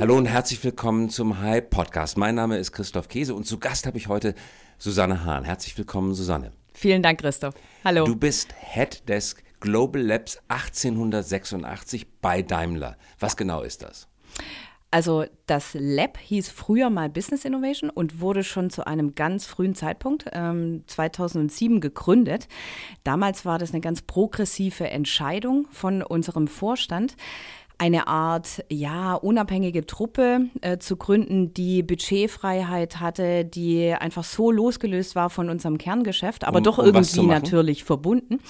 Hallo 0.00 0.16
und 0.16 0.26
herzlich 0.26 0.62
willkommen 0.62 1.10
zum 1.10 1.40
Hype 1.40 1.70
Podcast. 1.70 2.16
Mein 2.16 2.36
Name 2.36 2.56
ist 2.56 2.70
Christoph 2.70 3.08
Käse 3.08 3.34
und 3.34 3.48
zu 3.48 3.58
Gast 3.58 3.84
habe 3.84 3.98
ich 3.98 4.06
heute 4.06 4.36
Susanne 4.78 5.24
Hahn. 5.24 5.42
Herzlich 5.42 5.76
willkommen, 5.76 6.14
Susanne. 6.14 6.52
Vielen 6.72 7.02
Dank, 7.02 7.20
Christoph. 7.20 7.54
Hallo. 7.84 8.04
Du 8.04 8.14
bist 8.14 8.54
Head 8.60 9.08
Desk 9.08 9.42
Global 9.58 10.00
Labs 10.00 10.40
1886 10.46 12.06
bei 12.20 12.42
Daimler. 12.42 12.96
Was 13.18 13.36
genau 13.36 13.62
ist 13.62 13.82
das? 13.82 14.06
Also 14.92 15.26
das 15.46 15.74
Lab 15.74 16.16
hieß 16.16 16.48
früher 16.48 16.88
mal 16.88 17.10
Business 17.10 17.44
Innovation 17.44 17.90
und 17.90 18.20
wurde 18.20 18.42
schon 18.42 18.70
zu 18.70 18.86
einem 18.86 19.14
ganz 19.14 19.44
frühen 19.46 19.74
Zeitpunkt, 19.74 20.26
ähm, 20.32 20.84
2007, 20.86 21.80
gegründet. 21.80 22.48
Damals 23.04 23.44
war 23.44 23.58
das 23.58 23.72
eine 23.72 23.82
ganz 23.82 24.00
progressive 24.00 24.88
Entscheidung 24.88 25.66
von 25.70 26.02
unserem 26.02 26.46
Vorstand 26.46 27.16
eine 27.78 28.08
Art, 28.08 28.64
ja, 28.68 29.14
unabhängige 29.14 29.86
Truppe 29.86 30.48
äh, 30.60 30.78
zu 30.78 30.96
gründen, 30.96 31.54
die 31.54 31.82
Budgetfreiheit 31.82 33.00
hatte, 33.00 33.44
die 33.44 33.94
einfach 33.94 34.24
so 34.24 34.50
losgelöst 34.50 35.14
war 35.14 35.30
von 35.30 35.48
unserem 35.48 35.78
Kerngeschäft, 35.78 36.44
aber 36.44 36.58
um, 36.58 36.64
doch 36.64 36.78
um 36.78 36.86
irgendwie 36.86 37.26
natürlich 37.26 37.84
verbunden, 37.84 38.40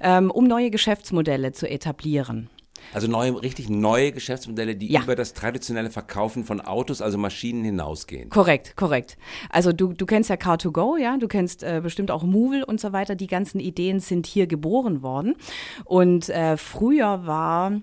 ähm, 0.00 0.30
um 0.30 0.44
neue 0.44 0.70
Geschäftsmodelle 0.70 1.52
zu 1.52 1.68
etablieren. 1.70 2.50
Also 2.92 3.08
neue, 3.08 3.40
richtig 3.40 3.68
neue 3.68 4.12
Geschäftsmodelle, 4.12 4.76
die 4.76 4.92
ja. 4.92 5.02
über 5.02 5.14
das 5.14 5.34
traditionelle 5.34 5.90
Verkaufen 5.90 6.44
von 6.44 6.60
Autos, 6.60 7.00
also 7.00 7.16
Maschinen 7.16 7.64
hinausgehen. 7.64 8.28
Korrekt, 8.28 8.76
korrekt. 8.76 9.16
Also 9.50 9.72
du, 9.72 9.92
du 9.92 10.04
kennst 10.04 10.28
ja 10.28 10.36
Car2Go, 10.36 10.98
ja, 10.98 11.16
du 11.16 11.28
kennst 11.28 11.62
äh, 11.62 11.80
bestimmt 11.82 12.10
auch 12.10 12.22
Movil 12.22 12.64
und 12.64 12.80
so 12.80 12.92
weiter. 12.92 13.14
Die 13.14 13.28
ganzen 13.28 13.60
Ideen 13.60 14.00
sind 14.00 14.26
hier 14.26 14.46
geboren 14.46 15.02
worden. 15.02 15.36
Und 15.84 16.28
äh, 16.28 16.56
früher 16.56 17.24
war 17.26 17.80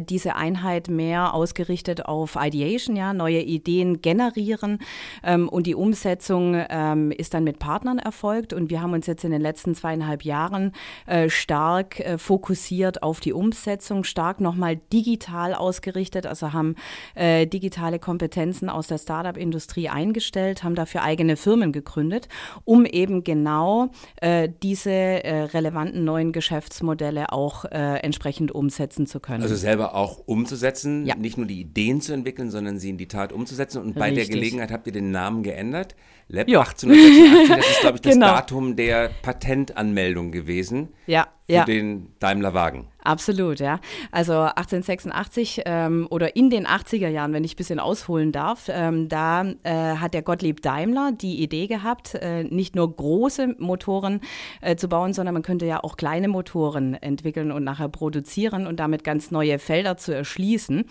diese 0.00 0.36
Einheit 0.36 0.88
mehr 0.88 1.32
ausgerichtet 1.32 2.04
auf 2.04 2.36
Ideation, 2.38 2.96
ja, 2.96 3.14
neue 3.14 3.40
Ideen 3.40 4.02
generieren 4.02 4.78
ähm, 5.22 5.48
und 5.48 5.66
die 5.66 5.74
Umsetzung 5.74 6.54
ähm, 6.68 7.10
ist 7.10 7.34
dann 7.34 7.44
mit 7.44 7.58
Partnern 7.58 7.98
erfolgt 7.98 8.52
und 8.52 8.70
wir 8.70 8.82
haben 8.82 8.92
uns 8.92 9.06
jetzt 9.06 9.24
in 9.24 9.30
den 9.30 9.40
letzten 9.40 9.74
zweieinhalb 9.74 10.24
Jahren 10.24 10.72
äh, 11.06 11.28
stark 11.28 12.00
äh, 12.00 12.18
fokussiert 12.18 13.02
auf 13.02 13.20
die 13.20 13.32
Umsetzung, 13.32 14.04
stark 14.04 14.40
nochmal 14.40 14.76
digital 14.92 15.54
ausgerichtet, 15.54 16.26
also 16.26 16.52
haben 16.52 16.76
äh, 17.14 17.46
digitale 17.46 17.98
Kompetenzen 17.98 18.68
aus 18.68 18.86
der 18.86 18.98
Startup-Industrie 18.98 19.88
eingestellt, 19.88 20.64
haben 20.64 20.74
dafür 20.74 21.02
eigene 21.02 21.36
Firmen 21.36 21.72
gegründet, 21.72 22.28
um 22.64 22.84
eben 22.86 23.24
genau 23.24 23.90
äh, 24.20 24.48
diese 24.62 24.90
äh, 24.90 25.42
relevanten 25.44 26.04
neuen 26.04 26.32
Geschäftsmodelle 26.32 27.32
auch 27.32 27.64
entsprechend 27.64 28.52
umsetzen 28.52 29.06
zu 29.06 29.20
können. 29.20 29.42
Also 29.42 29.53
also 29.54 29.66
selber 29.66 29.94
auch 29.94 30.18
umzusetzen, 30.26 31.06
ja. 31.06 31.14
nicht 31.14 31.36
nur 31.36 31.46
die 31.46 31.60
Ideen 31.60 32.00
zu 32.00 32.12
entwickeln, 32.12 32.50
sondern 32.50 32.78
sie 32.78 32.90
in 32.90 32.98
die 32.98 33.08
Tat 33.08 33.32
umzusetzen. 33.32 33.80
Und 33.82 33.94
bei 33.94 34.10
Richtig. 34.10 34.28
der 34.28 34.36
Gelegenheit 34.36 34.70
habt 34.70 34.86
ihr 34.86 34.92
den 34.92 35.10
Namen 35.10 35.42
geändert. 35.42 35.94
Lab 36.28 36.48
ja. 36.48 36.60
1886, 36.60 37.48
das 37.48 37.70
ist, 37.70 37.80
glaube 37.80 37.96
ich, 37.96 38.02
das 38.02 38.12
genau. 38.14 38.26
Datum 38.26 38.76
der 38.76 39.10
Patentanmeldung 39.22 40.32
gewesen. 40.32 40.88
Ja, 41.06 41.28
für 41.46 41.52
ja. 41.52 41.64
den 41.64 42.08
Daimler-Wagen. 42.20 42.88
Absolut, 43.02 43.60
ja. 43.60 43.80
Also 44.10 44.32
1886 44.32 45.60
ähm, 45.66 46.06
oder 46.08 46.36
in 46.36 46.48
den 46.48 46.66
80er 46.66 47.08
Jahren, 47.08 47.34
wenn 47.34 47.44
ich 47.44 47.52
ein 47.52 47.56
bisschen 47.56 47.80
ausholen 47.80 48.32
darf, 48.32 48.70
ähm, 48.72 49.10
da 49.10 49.44
äh, 49.62 49.96
hat 49.96 50.14
der 50.14 50.22
Gottlieb 50.22 50.62
Daimler 50.62 51.12
die 51.12 51.42
Idee 51.42 51.66
gehabt, 51.66 52.14
äh, 52.14 52.44
nicht 52.44 52.74
nur 52.74 52.96
große 52.96 53.56
Motoren 53.58 54.22
äh, 54.62 54.76
zu 54.76 54.88
bauen, 54.88 55.12
sondern 55.12 55.34
man 55.34 55.42
könnte 55.42 55.66
ja 55.66 55.84
auch 55.84 55.98
kleine 55.98 56.28
Motoren 56.28 56.94
entwickeln 56.94 57.52
und 57.52 57.62
nachher 57.62 57.90
produzieren 57.90 58.66
und 58.66 58.80
damit 58.80 59.04
ganz 59.04 59.30
neue 59.30 59.58
Felder 59.58 59.98
zu 59.98 60.14
erschließen. 60.14 60.86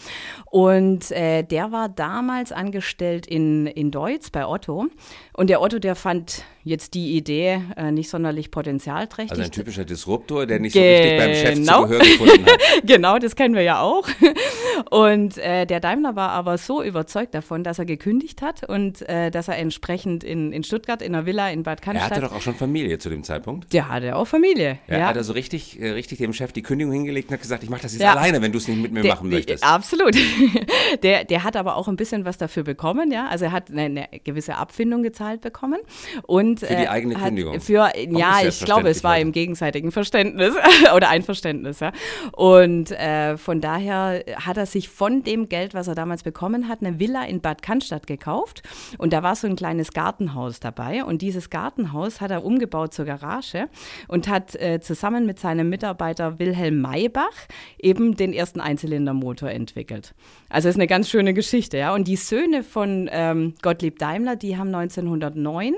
Und 0.51 1.11
äh, 1.11 1.41
der 1.41 1.71
war 1.71 1.89
damals 1.89 2.51
angestellt 2.51 3.25
in, 3.25 3.65
in 3.65 3.89
Deutz 3.89 4.29
bei 4.29 4.45
Otto. 4.45 4.85
Und 5.33 5.49
der 5.49 5.61
Otto, 5.61 5.79
der 5.79 5.95
fand 5.95 6.43
jetzt 6.63 6.93
die 6.93 7.15
Idee 7.17 7.61
äh, 7.75 7.91
nicht 7.91 8.09
sonderlich 8.09 8.51
potenzialträchtig. 8.51 9.31
Also 9.31 9.43
ein 9.43 9.51
typischer 9.51 9.85
Disruptor, 9.85 10.45
der 10.45 10.59
nicht 10.59 10.73
so 10.73 10.79
richtig 10.79 11.17
beim 11.17 11.33
Chef 11.33 11.63
zu 11.63 11.87
Gehör 11.87 11.99
gefunden 11.99 12.45
hat. 12.45 12.59
genau, 12.85 13.19
das 13.19 13.35
kennen 13.35 13.55
wir 13.55 13.63
ja 13.63 13.81
auch. 13.81 14.07
Und 14.89 15.37
äh, 15.37 15.65
der 15.65 15.79
Daimler 15.79 16.15
war 16.15 16.29
aber 16.29 16.57
so 16.57 16.83
überzeugt 16.83 17.33
davon, 17.33 17.63
dass 17.63 17.79
er 17.79 17.85
gekündigt 17.85 18.41
hat 18.41 18.67
und 18.67 19.07
äh, 19.07 19.31
dass 19.31 19.47
er 19.47 19.57
entsprechend 19.57 20.23
in, 20.23 20.51
in 20.51 20.63
Stuttgart 20.63 21.01
in 21.01 21.13
einer 21.13 21.25
Villa 21.25 21.49
in 21.49 21.63
Bad 21.63 21.81
Cannstatt. 21.81 22.11
Er 22.11 22.15
hatte 22.17 22.27
doch 22.27 22.35
auch 22.35 22.41
schon 22.41 22.55
Familie 22.55 22.97
zu 22.97 23.09
dem 23.09 23.23
Zeitpunkt. 23.23 23.71
Der 23.73 23.89
hatte 23.89 24.15
auch 24.15 24.25
Familie. 24.25 24.79
Ja, 24.87 24.97
ja. 24.97 25.07
hat 25.07 25.15
er 25.15 25.23
so 25.23 25.33
richtig, 25.33 25.79
äh, 25.79 25.91
richtig 25.91 26.17
dem 26.19 26.33
Chef 26.33 26.51
die 26.51 26.61
Kündigung 26.61 26.93
hingelegt 26.93 27.29
und 27.29 27.33
hat 27.33 27.41
gesagt, 27.41 27.63
ich 27.63 27.69
mache 27.69 27.83
das 27.83 27.93
jetzt 27.93 28.01
ja. 28.01 28.13
alleine, 28.13 28.41
wenn 28.41 28.51
du 28.51 28.57
es 28.57 28.67
nicht 28.67 28.81
mit 28.81 28.91
mir 28.91 29.01
der, 29.01 29.13
machen 29.15 29.29
möchtest. 29.29 29.63
Absolut. 29.63 30.15
der, 31.03 31.23
der 31.23 31.43
hat 31.43 31.55
aber 31.55 31.75
auch 31.75 31.87
ein 31.87 31.95
bisschen 31.95 32.25
was 32.25 32.37
dafür 32.37 32.63
bekommen, 32.63 33.11
ja. 33.11 33.27
Also 33.27 33.45
er 33.45 33.51
hat 33.51 33.69
eine, 33.69 33.83
eine 33.83 34.07
gewisse 34.23 34.55
Abfindung 34.55 35.03
gezahlt 35.03 35.41
bekommen. 35.41 35.79
Und, 36.23 36.52
für 36.59 36.67
die 36.67 36.83
äh, 36.83 36.87
eigene 36.87 37.15
Kündigung. 37.15 37.59
Für, 37.59 37.91
ja, 37.95 38.39
ich 38.47 38.63
glaube, 38.63 38.89
es 38.89 39.03
war 39.03 39.19
im 39.19 39.31
gegenseitigen 39.31 39.91
Verständnis 39.91 40.53
oder 40.95 41.09
Einverständnis, 41.09 41.79
ja. 41.79 41.91
Und 42.31 42.91
äh, 42.91 43.37
von 43.37 43.61
daher 43.61 44.23
hat 44.35 44.57
er 44.57 44.65
sich 44.65 44.89
von 44.89 45.23
dem 45.23 45.49
Geld, 45.49 45.73
was 45.73 45.87
er 45.87 45.95
damals 45.95 46.23
bekommen 46.23 46.67
hat, 46.67 46.81
eine 46.81 46.99
Villa 46.99 47.23
in 47.25 47.41
Bad 47.41 47.61
Cannstatt 47.61 48.07
gekauft. 48.07 48.63
Und 48.97 49.13
da 49.13 49.23
war 49.23 49.35
so 49.35 49.47
ein 49.47 49.55
kleines 49.55 49.91
Gartenhaus 49.91 50.59
dabei. 50.59 51.03
Und 51.03 51.21
dieses 51.21 51.49
Gartenhaus 51.49 52.21
hat 52.21 52.31
er 52.31 52.43
umgebaut 52.43 52.93
zur 52.93 53.05
Garage 53.05 53.67
und 54.07 54.27
hat 54.27 54.55
äh, 54.55 54.79
zusammen 54.81 55.25
mit 55.25 55.39
seinem 55.39 55.69
Mitarbeiter 55.69 56.39
Wilhelm 56.39 56.81
Maybach 56.81 57.47
eben 57.79 58.15
den 58.15 58.33
ersten 58.33 58.59
Einzylindermotor 58.59 59.49
entwickelt. 59.49 60.13
Also 60.49 60.69
ist 60.69 60.75
eine 60.75 60.87
ganz 60.87 61.09
schöne 61.09 61.33
Geschichte, 61.33 61.77
ja. 61.77 61.93
Und 61.93 62.07
die 62.07 62.15
Söhne 62.15 62.63
von 62.63 63.09
ähm, 63.11 63.55
Gottlieb 63.61 63.99
Daimler, 63.99 64.35
die 64.35 64.57
haben 64.57 64.73
1909 64.73 65.73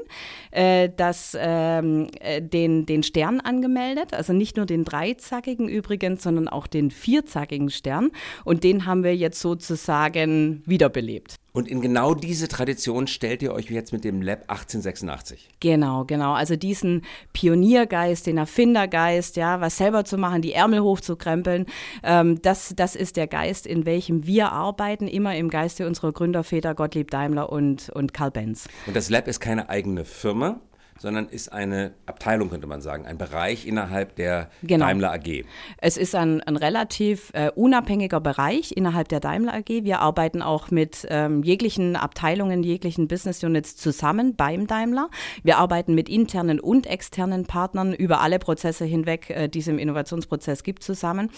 äh, 0.51 0.61
das, 0.89 1.37
ähm, 1.39 2.07
äh, 2.19 2.41
den, 2.41 2.85
den 2.85 3.03
Stern 3.03 3.39
angemeldet. 3.39 4.13
Also 4.13 4.33
nicht 4.33 4.57
nur 4.57 4.65
den 4.65 4.83
dreizackigen 4.83 5.67
übrigens, 5.67 6.23
sondern 6.23 6.47
auch 6.47 6.67
den 6.67 6.91
vierzackigen 6.91 7.69
Stern. 7.69 8.11
Und 8.43 8.63
den 8.63 8.85
haben 8.85 9.03
wir 9.03 9.15
jetzt 9.15 9.39
sozusagen 9.39 10.63
wiederbelebt. 10.65 11.35
Und 11.55 11.69
in 11.69 11.79
genau 11.79 12.13
diese 12.13 12.49
Tradition 12.49 13.07
stellt 13.07 13.41
ihr 13.41 13.53
euch 13.53 13.69
jetzt 13.69 13.93
mit 13.93 14.03
dem 14.03 14.21
Lab 14.21 14.41
1886. 14.49 15.47
Genau, 15.61 16.03
genau. 16.03 16.33
Also 16.33 16.57
diesen 16.57 17.03
Pioniergeist, 17.31 18.27
den 18.27 18.37
Erfindergeist, 18.37 19.37
ja, 19.37 19.61
was 19.61 19.77
selber 19.77 20.03
zu 20.03 20.17
machen, 20.17 20.41
die 20.41 20.51
Ärmel 20.51 20.81
hochzukrempeln, 20.81 21.65
ähm, 22.03 22.41
das, 22.41 22.73
das 22.75 22.97
ist 22.97 23.15
der 23.15 23.27
Geist, 23.27 23.65
in 23.67 23.85
welchem 23.85 24.27
wir 24.27 24.51
arbeiten, 24.51 25.07
immer 25.07 25.37
im 25.37 25.49
Geiste 25.49 25.87
unserer 25.87 26.11
Gründerväter 26.11 26.75
Gottlieb 26.75 27.09
Daimler 27.09 27.49
und, 27.49 27.89
und 27.89 28.13
Karl 28.13 28.31
Benz. 28.31 28.67
Und 28.85 28.97
das 28.97 29.09
Lab 29.09 29.29
ist 29.29 29.39
keine 29.39 29.69
eigene 29.69 30.03
Firma, 30.03 30.59
sondern 30.97 31.27
ist 31.27 31.51
eine 31.51 31.91
Abteilung, 32.05 32.49
könnte 32.49 32.67
man 32.67 32.81
sagen, 32.81 33.05
ein 33.05 33.17
Bereich 33.17 33.67
innerhalb 33.67 34.15
der 34.15 34.49
genau. 34.63 34.85
Daimler 34.85 35.11
AG. 35.11 35.43
Es 35.77 35.97
ist 35.97 36.15
ein, 36.15 36.41
ein 36.43 36.55
relativ 36.55 37.31
äh, 37.33 37.51
unabhängiger 37.53 38.21
Bereich 38.21 38.71
innerhalb 38.71 39.09
der 39.09 39.19
Daimler 39.19 39.55
AG. 39.55 39.67
Wir 39.67 39.99
arbeiten 39.99 40.41
auch 40.41 40.71
mit 40.71 41.05
ähm, 41.09 41.43
jeglichen 41.43 41.97
Abteilungen, 41.97 42.63
jeglichen 42.63 43.09
Business 43.09 43.43
Units 43.43 43.75
zusammen 43.75 44.35
beim 44.35 44.67
Daimler. 44.67 45.09
Wir 45.43 45.57
arbeiten 45.57 45.95
mit 45.95 46.07
internen 46.07 46.61
und 46.61 46.87
externen 46.87 47.45
Partnern 47.45 47.93
über 47.93 48.21
alle 48.21 48.39
Prozesse 48.39 48.85
hinweg, 48.85 49.29
äh, 49.29 49.49
die 49.49 49.59
es 49.59 49.67
im 49.67 49.79
Innovationsprozess 49.79 50.63
gibt, 50.63 50.81
zusammen. 50.81 51.29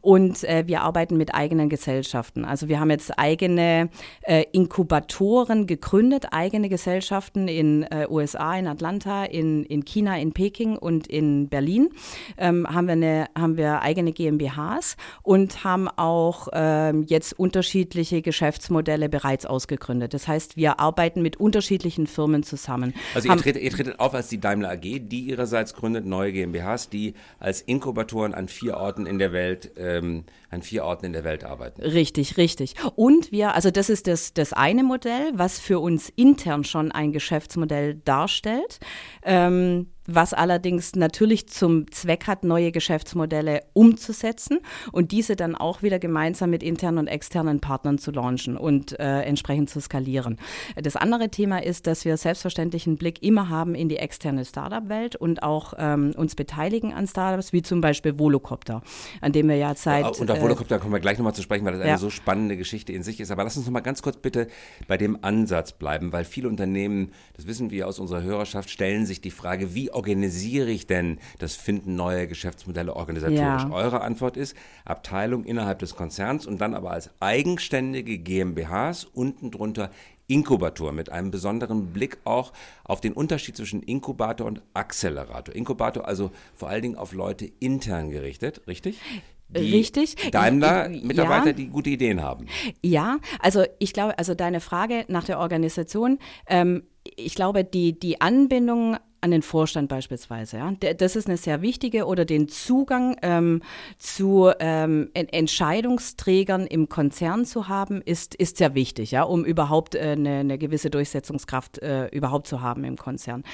Und 0.00 0.42
äh, 0.42 0.64
wir 0.66 0.82
arbeiten 0.82 1.16
mit 1.16 1.34
eigenen 1.34 1.68
Gesellschaften. 1.68 2.44
Also 2.44 2.68
wir 2.68 2.80
haben 2.80 2.90
jetzt 2.90 3.16
eigene 3.16 3.90
äh, 4.22 4.44
Inkubatoren 4.50 5.68
gegründet, 5.68 6.26
eigene 6.32 6.68
Gesellschaften 6.68 7.46
in 7.46 7.84
äh, 7.84 8.08
USA, 8.10 8.56
in 8.56 8.66
Atlanta 8.66 9.03
Atlanta, 9.04 9.24
in, 9.24 9.64
in 9.64 9.84
China, 9.84 10.18
in 10.18 10.32
Peking 10.32 10.76
und 10.76 11.06
in 11.06 11.48
Berlin 11.48 11.90
ähm, 12.38 12.66
haben, 12.68 12.86
wir 12.86 12.92
eine, 12.92 13.26
haben 13.36 13.56
wir 13.56 13.82
eigene 13.82 14.12
GmbHs 14.12 14.96
und 15.22 15.64
haben 15.64 15.88
auch 15.88 16.48
ähm, 16.52 17.04
jetzt 17.06 17.38
unterschiedliche 17.38 18.22
Geschäftsmodelle 18.22 19.08
bereits 19.08 19.46
ausgegründet. 19.46 20.14
Das 20.14 20.28
heißt, 20.28 20.56
wir 20.56 20.80
arbeiten 20.80 21.22
mit 21.22 21.38
unterschiedlichen 21.38 22.06
Firmen 22.06 22.42
zusammen. 22.42 22.94
Also 23.14 23.28
ihr 23.28 23.36
tretet, 23.36 23.62
ihr 23.62 23.70
tretet 23.70 24.00
auf 24.00 24.14
als 24.14 24.28
die 24.28 24.40
Daimler 24.40 24.70
AG, 24.70 24.80
die 24.80 25.20
ihrerseits 25.28 25.74
gründet 25.74 26.06
neue 26.06 26.32
GmbHs, 26.32 26.88
die 26.88 27.14
als 27.38 27.60
Inkubatoren 27.60 28.34
an 28.34 28.48
vier 28.48 28.76
Orten 28.76 29.06
in 29.06 29.18
der 29.18 29.32
Welt 29.32 29.72
ähm, 29.76 30.24
an 30.54 30.62
vier 30.62 30.84
Orten 30.84 31.06
in 31.06 31.12
der 31.12 31.24
Welt 31.24 31.44
arbeiten. 31.44 31.82
Richtig, 31.82 32.36
richtig. 32.36 32.74
Und 32.94 33.32
wir, 33.32 33.54
also 33.54 33.70
das 33.70 33.90
ist 33.90 34.06
das, 34.06 34.32
das 34.32 34.52
eine 34.52 34.82
Modell, 34.82 35.32
was 35.34 35.58
für 35.58 35.80
uns 35.80 36.08
intern 36.08 36.64
schon 36.64 36.92
ein 36.92 37.12
Geschäftsmodell 37.12 37.96
darstellt. 38.04 38.78
Ähm, 39.22 39.88
was 40.06 40.34
allerdings 40.34 40.94
natürlich 40.94 41.48
zum 41.48 41.90
Zweck 41.90 42.26
hat, 42.26 42.44
neue 42.44 42.72
Geschäftsmodelle 42.72 43.62
umzusetzen 43.72 44.60
und 44.92 45.12
diese 45.12 45.36
dann 45.36 45.54
auch 45.54 45.82
wieder 45.82 45.98
gemeinsam 45.98 46.50
mit 46.50 46.62
internen 46.62 46.98
und 46.98 47.06
externen 47.06 47.60
Partnern 47.60 47.98
zu 47.98 48.10
launchen 48.10 48.56
und 48.56 48.98
äh, 48.98 49.22
entsprechend 49.22 49.70
zu 49.70 49.80
skalieren. 49.80 50.38
Das 50.76 50.96
andere 50.96 51.30
Thema 51.30 51.62
ist, 51.62 51.86
dass 51.86 52.04
wir 52.04 52.16
selbstverständlich 52.16 52.86
einen 52.86 52.96
Blick 52.96 53.22
immer 53.22 53.48
haben 53.48 53.74
in 53.74 53.88
die 53.88 53.96
externe 53.96 54.44
Startup-Welt 54.44 55.16
und 55.16 55.42
auch 55.42 55.74
ähm, 55.78 56.12
uns 56.16 56.34
beteiligen 56.34 56.92
an 56.92 57.06
Startups, 57.06 57.52
wie 57.52 57.62
zum 57.62 57.80
Beispiel 57.80 58.18
Volocopter, 58.18 58.82
an 59.20 59.32
dem 59.32 59.48
wir 59.48 59.56
ja 59.56 59.74
seit... 59.74 60.20
Und 60.20 60.30
auf 60.30 60.38
äh, 60.38 60.42
Volocopter 60.42 60.78
kommen 60.78 60.92
wir 60.92 61.00
gleich 61.00 61.18
nochmal 61.18 61.34
zu 61.34 61.42
sprechen, 61.42 61.64
weil 61.64 61.72
das 61.72 61.82
ja. 61.82 61.92
eine 61.92 61.98
so 61.98 62.10
spannende 62.10 62.56
Geschichte 62.56 62.92
in 62.92 63.02
sich 63.02 63.20
ist. 63.20 63.30
Aber 63.30 63.44
lass 63.44 63.56
uns 63.56 63.66
nochmal 63.66 63.82
ganz 63.82 64.02
kurz 64.02 64.16
bitte 64.18 64.48
bei 64.86 64.98
dem 64.98 65.18
Ansatz 65.22 65.72
bleiben, 65.72 66.12
weil 66.12 66.24
viele 66.24 66.48
Unternehmen, 66.48 67.12
das 67.36 67.46
wissen 67.46 67.70
wir 67.70 67.88
aus 67.88 67.98
unserer 67.98 68.22
Hörerschaft, 68.22 68.68
stellen 68.68 69.06
sich 69.06 69.20
die 69.20 69.30
Frage, 69.30 69.74
wie 69.74 69.93
organisiere 69.94 70.70
ich 70.70 70.86
denn 70.86 71.18
das 71.38 71.54
Finden 71.54 71.96
neuer 71.96 72.26
Geschäftsmodelle 72.26 72.94
organisatorisch? 72.94 73.38
Ja. 73.38 73.70
Eure 73.70 74.00
Antwort 74.00 74.36
ist 74.36 74.56
Abteilung 74.84 75.44
innerhalb 75.44 75.78
des 75.78 75.96
Konzerns 75.96 76.46
und 76.46 76.60
dann 76.60 76.74
aber 76.74 76.90
als 76.90 77.10
eigenständige 77.20 78.18
GmbHs 78.18 79.04
unten 79.04 79.50
drunter 79.50 79.90
Inkubator 80.26 80.92
mit 80.92 81.10
einem 81.10 81.30
besonderen 81.30 81.88
Blick 81.92 82.18
auch 82.24 82.52
auf 82.84 83.00
den 83.00 83.12
Unterschied 83.12 83.56
zwischen 83.56 83.82
Inkubator 83.82 84.46
und 84.46 84.62
Accelerator. 84.72 85.54
Inkubator 85.54 86.06
also 86.08 86.30
vor 86.54 86.68
allen 86.68 86.82
Dingen 86.82 86.96
auf 86.96 87.12
Leute 87.12 87.50
intern 87.60 88.10
gerichtet, 88.10 88.62
richtig? 88.66 89.00
Die 89.48 89.76
Richtig. 89.76 90.16
Daimler-Mitarbeiter, 90.32 91.48
ja. 91.48 91.52
die 91.52 91.68
gute 91.68 91.90
Ideen 91.90 92.22
haben. 92.22 92.46
Ja, 92.82 93.18
also 93.40 93.64
ich 93.78 93.92
glaube, 93.92 94.18
also 94.18 94.34
deine 94.34 94.60
Frage 94.60 95.04
nach 95.08 95.24
der 95.24 95.38
Organisation, 95.38 96.18
ähm, 96.48 96.84
ich 97.04 97.34
glaube, 97.34 97.62
die, 97.62 97.98
die 97.98 98.20
Anbindung 98.20 98.96
an 99.24 99.30
den 99.30 99.42
Vorstand 99.42 99.88
beispielsweise. 99.88 100.58
Ja? 100.58 100.72
Das 100.98 101.16
ist 101.16 101.26
eine 101.26 101.38
sehr 101.38 101.62
wichtige 101.62 102.04
oder 102.04 102.26
den 102.26 102.46
Zugang 102.46 103.16
ähm, 103.22 103.62
zu 103.96 104.50
ähm, 104.60 105.08
Entscheidungsträgern 105.14 106.66
im 106.66 106.90
Konzern 106.90 107.46
zu 107.46 107.68
haben, 107.68 108.02
ist, 108.02 108.34
ist 108.34 108.58
sehr 108.58 108.74
wichtig, 108.74 109.12
ja, 109.12 109.22
um 109.22 109.46
überhaupt 109.46 109.94
äh, 109.94 110.10
eine, 110.10 110.40
eine, 110.40 110.58
gewisse 110.58 110.90
Durchsetzungskraft 110.90 111.78
äh, 111.78 112.08
überhaupt 112.08 112.46
zu 112.46 112.60
haben 112.60 112.84
im 112.84 112.96
Konzern. 112.96 113.44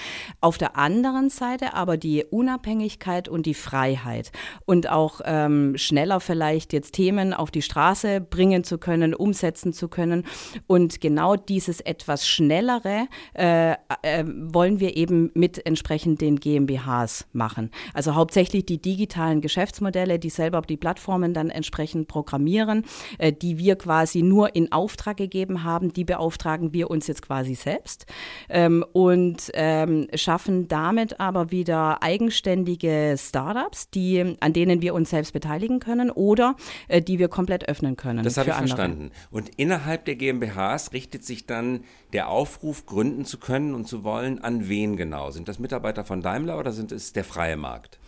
Auf 0.41 0.59
der 0.59 0.77
anderen 0.77 1.31
Seite 1.31 1.73
aber 1.75 1.97
die 1.97 2.25
Unabhängigkeit 2.25 3.29
und 3.29 3.47
die 3.47 3.55
Freiheit 3.55 4.33
und 4.67 4.91
auch 4.91 5.21
ähm, 5.25 5.77
schneller 5.77 6.19
vielleicht 6.19 6.73
jetzt 6.73 6.95
Themen 6.95 7.33
auf 7.33 7.53
die 7.53 7.63
Straße 7.63 8.21
bringen 8.21 8.65
zu 8.65 8.79
können, 8.79 9.15
umsetzen 9.15 9.73
zu 9.73 9.87
können. 9.87 10.25
Und 10.67 11.01
genau 11.01 11.37
dieses 11.37 11.81
etwas 11.81 12.27
schnellere 12.27 13.07
äh, 13.35 13.75
äh 14.03 14.25
wollen 14.27 14.81
wir 14.81 14.97
eben 14.97 15.31
mit 15.35 15.60
entsprechend 15.65 16.21
den 16.21 16.37
GmbHs 16.37 17.27
machen. 17.33 17.71
Also 17.95 18.15
hauptsächlich 18.15 18.67
die 18.67 18.81
digitalen 18.81 19.41
Geschäftsmodelle, 19.41 20.19
die 20.19 20.31
selber 20.31 20.63
die 20.63 20.77
Plattformen 20.77 21.35
dann 21.35 21.51
entsprechend 21.51 22.09
programmieren, 22.09 22.85
äh, 23.19 23.33
die 23.33 23.59
wir 23.59 23.77
quasi 23.77 24.23
nur 24.23 24.55
in 24.55 24.73
Auftrag 24.73 25.17
gegeben 25.17 25.65
haben, 25.65 25.93
die 25.93 26.05
beauftragen 26.05 26.73
wir 26.73 26.91
uns 26.91 27.07
jetzt 27.07 27.23
quasi 27.23 27.55
selbst 27.55 28.07
ähm, 28.49 28.85
und 28.93 29.51
ähm, 29.55 30.09
schaffen 30.15 30.69
damit 30.69 31.21
aber 31.21 31.51
wieder 31.51 32.03
eigenständige 32.03 33.17
Startups, 33.19 33.91
die, 33.91 34.37
an 34.41 34.53
denen 34.53 34.83
wir 34.83 34.95
uns 34.95 35.11
selbst 35.11 35.33
beteiligen 35.33 35.81
können 35.81 36.11
oder 36.11 36.57
äh, 36.89 37.03
die 37.03 37.19
wir 37.19 37.29
komplett 37.29 37.69
öffnen 37.69 37.97
können. 37.97 38.25
Das 38.25 38.37
habe 38.37 38.51
ich 38.51 38.55
andere. 38.55 38.77
verstanden. 38.77 39.11
Und 39.31 39.51
innerhalb 39.57 40.05
der 40.05 40.17
GmbHs 40.17 40.93
richtet 40.93 41.25
sich 41.25 41.47
dann 41.47 41.85
der 42.13 42.29
Aufruf, 42.29 42.87
gründen 42.87 43.25
zu 43.25 43.39
können 43.39 43.75
und 43.75 43.87
zu 43.87 44.05
wollen, 44.05 44.39
an 44.41 44.69
wen 44.69 44.97
genau? 44.97 45.31
Sind 45.31 45.49
das 45.51 45.59
Mitarbeiter 45.59 46.05
von 46.05 46.23
Daimler 46.23 46.59
oder 46.59 46.73
sind 46.73 46.93
es 46.93 47.13
der 47.13 47.25
freie 47.25 47.57
Markt? 47.57 47.99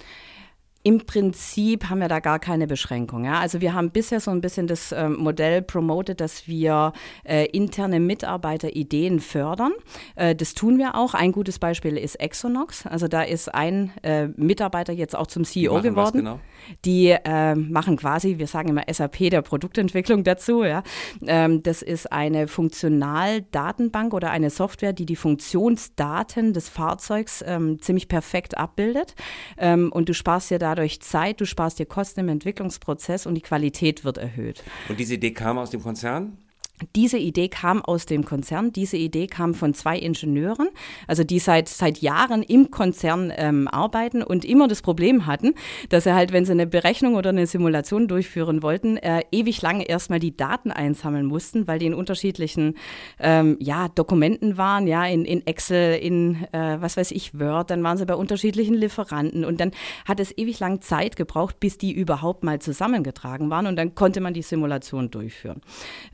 Im 0.85 1.07
Prinzip 1.07 1.91
haben 1.91 2.01
wir 2.01 2.09
da 2.09 2.19
gar 2.19 2.41
keine 2.41 2.67
Beschränkung. 2.67 3.25
Ja? 3.25 3.39
Also 3.39 3.61
wir 3.61 3.73
haben 3.73 3.91
bisher 3.91 4.19
so 4.19 4.33
ein 4.33 4.41
bisschen 4.41 4.67
das 4.67 4.91
äh, 4.91 5.09
Modell 5.09 5.63
promotet, 5.63 6.21
dass 6.21 6.49
wir 6.49 6.93
äh, 7.23 7.47
interne 7.47 8.01
Mitarbeiterideen 8.01 9.21
fördern. 9.21 9.73
Äh, 10.17 10.35
das 10.35 10.55
tun 10.55 10.79
wir 10.79 10.97
auch. 10.97 11.15
Ein 11.15 11.31
gutes 11.31 11.61
Beispiel 11.61 11.97
ist 11.97 12.17
Exonox. 12.17 12.85
Also 12.87 13.07
da 13.07 13.23
ist 13.23 13.55
ein 13.55 13.93
äh, 14.03 14.27
Mitarbeiter 14.37 14.93
jetzt 14.93 15.15
auch 15.17 15.29
zum 15.29 15.45
CEO 15.45 15.83
geworden. 15.83 15.97
Was 15.97 16.13
genau? 16.13 16.41
Die 16.85 17.09
äh, 17.09 17.55
machen 17.55 17.97
quasi, 17.97 18.39
wir 18.39 18.47
sagen 18.47 18.69
immer 18.69 18.83
SAP 18.91 19.31
der 19.31 19.43
Produktentwicklung 19.43 20.25
dazu. 20.25 20.65
Ja? 20.65 20.83
Ähm, 21.27 21.63
das 21.63 21.83
ist 21.83 22.11
eine 22.13 22.49
Funktionaldatenbank 22.49 24.15
oder 24.15 24.31
eine 24.31 24.51
Software, 24.51 24.93
die 24.93 25.07
die 25.07 25.17
Funktionsdaten 25.17 26.53
des 26.53 26.69
Fahrzeugs 26.69 27.45
ähm, 27.47 27.81
ziemlich 27.81 28.09
perfekt 28.09 28.57
abbildet. 28.59 29.15
Ähm, 29.59 29.93
und 29.93 30.09
du 30.09 30.15
sparst 30.15 30.51
da 30.51 30.59
dadurch 30.59 31.01
Zeit, 31.01 31.41
du 31.41 31.47
sparst 31.47 31.79
dir 31.79 31.87
Kosten 31.87 32.21
im 32.21 32.29
Entwicklungsprozess 32.29 33.27
und 33.27 33.35
die 33.35 33.41
Qualität 33.41 34.05
wird 34.05 34.19
erhöht. 34.19 34.63
Und 34.89 34.99
diese 34.99 35.15
Idee 35.15 35.33
kam 35.33 35.59
aus 35.59 35.71
dem 35.71 35.83
Konzern? 35.83 36.39
Diese 36.97 37.19
Idee 37.19 37.49
kam 37.49 37.83
aus 37.83 38.07
dem 38.07 38.25
Konzern. 38.25 38.73
Diese 38.73 38.97
Idee 38.97 39.27
kam 39.27 39.55
von 39.55 39.75
zwei 39.75 39.99
Ingenieuren, 39.99 40.69
also 41.07 41.25
die 41.25 41.39
seit, 41.39 41.69
seit 41.69 41.99
Jahren 41.99 42.43
im 42.43 42.71
Konzern 42.71 43.33
ähm, 43.37 43.69
arbeiten 43.69 44.23
und 44.23 44.45
immer 44.45 44.69
das 44.69 44.83
Problem 44.83 45.27
hatten, 45.27 45.55
dass 45.91 46.05
sie 46.05 46.15
halt, 46.15 46.33
wenn 46.33 46.45
sie 46.45 46.53
eine 46.53 46.67
Berechnung 46.67 47.15
oder 47.15 47.31
eine 47.31 47.47
Simulation 47.47 48.09
durchführen 48.09 48.63
wollten, 48.63 48.97
äh, 48.97 49.23
ewig 49.31 49.63
lange 49.63 49.85
erstmal 49.85 50.19
die 50.19 50.37
Daten 50.37 50.71
einsammeln 50.71 51.27
mussten, 51.27 51.67
weil 51.67 51.79
die 51.79 51.87
in 51.87 51.95
unterschiedlichen 51.95 52.77
ähm, 53.21 53.57
ja, 53.61 53.89
Dokumenten 53.89 54.57
waren, 54.57 54.87
ja, 54.87 55.07
in, 55.07 55.25
in 55.25 55.47
Excel, 55.47 55.99
in 55.99 56.45
äh, 56.53 56.81
was 56.81 56.97
weiß 56.97 57.13
ich, 57.13 57.39
Word, 57.39 57.71
dann 57.71 57.83
waren 57.83 57.99
sie 57.99 58.07
bei 58.07 58.15
unterschiedlichen 58.15 58.75
Lieferanten 58.75 59.45
und 59.45 59.61
dann 59.61 59.71
hat 60.05 60.21
es 60.21 60.37
ewig 60.37 60.59
lang 60.59 60.81
Zeit 60.81 61.17
gebraucht, 61.17 61.61
bis 61.61 61.79
die 61.79 61.93
überhaupt 61.93 62.43
mal 62.43 62.61
zusammengetragen 62.61 63.51
waren 63.51 63.67
und 63.67 63.77
dann 63.77 63.95
konnte 63.95 64.21
man 64.21 64.35
die 64.35 64.43
Simulation 64.43 65.11
durchführen. 65.11 65.61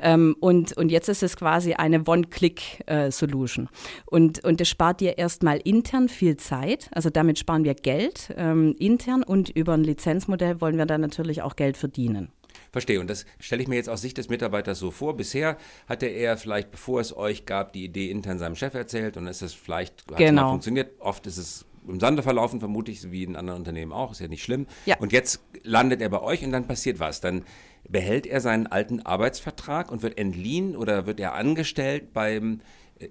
Ähm, 0.00 0.36
und 0.40 0.47
und, 0.48 0.74
und 0.78 0.90
jetzt 0.90 1.10
ist 1.10 1.22
es 1.22 1.36
quasi 1.36 1.74
eine 1.74 2.04
One-Click-Solution. 2.04 3.68
Und, 4.06 4.42
und 4.44 4.60
das 4.60 4.68
spart 4.70 5.00
dir 5.00 5.18
erstmal 5.18 5.58
intern 5.58 6.08
viel 6.08 6.38
Zeit. 6.38 6.88
Also 6.90 7.10
damit 7.10 7.38
sparen 7.38 7.64
wir 7.64 7.74
Geld 7.74 8.32
ähm, 8.34 8.74
intern 8.78 9.22
und 9.22 9.50
über 9.50 9.74
ein 9.74 9.84
Lizenzmodell 9.84 10.62
wollen 10.62 10.78
wir 10.78 10.86
dann 10.86 11.02
natürlich 11.02 11.42
auch 11.42 11.54
Geld 11.54 11.76
verdienen. 11.76 12.32
Verstehe. 12.72 12.98
Und 12.98 13.10
das 13.10 13.26
stelle 13.38 13.60
ich 13.60 13.68
mir 13.68 13.74
jetzt 13.74 13.90
aus 13.90 14.00
Sicht 14.00 14.16
des 14.16 14.30
Mitarbeiters 14.30 14.78
so 14.78 14.90
vor. 14.90 15.18
Bisher 15.18 15.58
hatte 15.86 16.06
er 16.06 16.38
vielleicht, 16.38 16.70
bevor 16.70 17.02
es 17.02 17.14
euch 17.14 17.44
gab, 17.44 17.74
die 17.74 17.84
Idee 17.84 18.10
intern 18.10 18.38
seinem 18.38 18.56
Chef 18.56 18.72
erzählt 18.72 19.18
und 19.18 19.26
ist 19.26 19.42
es 19.42 19.52
vielleicht 19.52 20.10
hat 20.10 20.16
genau. 20.16 20.44
mal 20.44 20.50
funktioniert. 20.52 20.98
Oft 20.98 21.26
ist 21.26 21.36
es 21.36 21.66
im 21.86 22.00
Sande 22.00 22.22
verlaufen, 22.22 22.60
vermute 22.60 22.90
ich, 22.90 23.10
wie 23.10 23.24
in 23.24 23.36
anderen 23.36 23.58
Unternehmen 23.58 23.92
auch. 23.92 24.12
Ist 24.12 24.20
ja 24.20 24.28
nicht 24.28 24.42
schlimm. 24.42 24.66
Ja. 24.86 24.96
Und 24.98 25.12
jetzt 25.12 25.40
landet 25.62 26.00
er 26.00 26.08
bei 26.08 26.22
euch 26.22 26.42
und 26.42 26.52
dann 26.52 26.66
passiert 26.66 27.00
was. 27.00 27.20
Dann 27.20 27.44
behält 27.88 28.26
er 28.26 28.40
seinen 28.40 28.66
alten 28.66 29.00
Arbeitsvertrag 29.00 29.90
und 29.90 30.02
wird 30.02 30.18
entliehen 30.18 30.76
oder 30.76 31.06
wird 31.06 31.20
er 31.20 31.34
angestellt 31.34 32.12
beim 32.12 32.60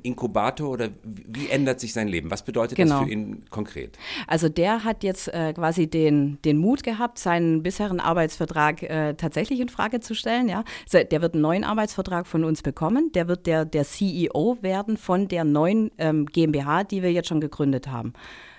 Inkubator 0.03 0.69
oder 0.69 0.89
wie 1.03 1.49
ändert 1.49 1.79
sich 1.79 1.93
sein 1.93 2.07
Leben? 2.07 2.29
Was 2.31 2.43
bedeutet 2.43 2.77
genau. 2.77 2.99
das 2.99 3.05
für 3.05 3.11
ihn 3.11 3.45
konkret? 3.49 3.97
Also 4.27 4.49
der 4.49 4.83
hat 4.83 5.03
jetzt 5.03 5.33
äh, 5.33 5.53
quasi 5.53 5.87
den, 5.87 6.39
den 6.43 6.57
Mut 6.57 6.83
gehabt, 6.83 7.19
seinen 7.19 7.63
bisherigen 7.63 7.99
Arbeitsvertrag 7.99 8.83
äh, 8.83 9.13
tatsächlich 9.13 9.59
in 9.59 9.69
Frage 9.69 9.99
zu 9.99 10.13
stellen. 10.13 10.49
Ja? 10.49 10.63
Also 10.91 11.05
der 11.05 11.21
wird 11.21 11.33
einen 11.33 11.41
neuen 11.41 11.63
Arbeitsvertrag 11.63 12.27
von 12.27 12.43
uns 12.43 12.61
bekommen. 12.61 13.11
Der 13.13 13.27
wird 13.27 13.47
der, 13.47 13.65
der 13.65 13.83
CEO 13.83 14.57
werden 14.61 14.97
von 14.97 15.27
der 15.27 15.43
neuen 15.43 15.91
ähm, 15.97 16.25
GmbH, 16.25 16.83
die 16.83 17.01
wir 17.01 17.11
jetzt 17.11 17.29
schon 17.29 17.41
gegründet 17.41 17.87
haben. 17.87 18.13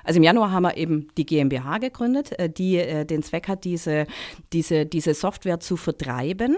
Also 0.08 0.16
im 0.16 0.24
Januar 0.24 0.52
haben 0.52 0.62
wir 0.62 0.78
eben 0.78 1.08
die 1.18 1.26
GmbH 1.26 1.76
gegründet, 1.76 2.32
äh, 2.38 2.48
die 2.48 2.78
äh, 2.78 3.04
den 3.04 3.22
Zweck 3.22 3.46
hat, 3.46 3.64
diese, 3.64 4.06
diese, 4.54 4.86
diese 4.86 5.12
Software 5.12 5.60
zu 5.60 5.76
vertreiben 5.76 6.56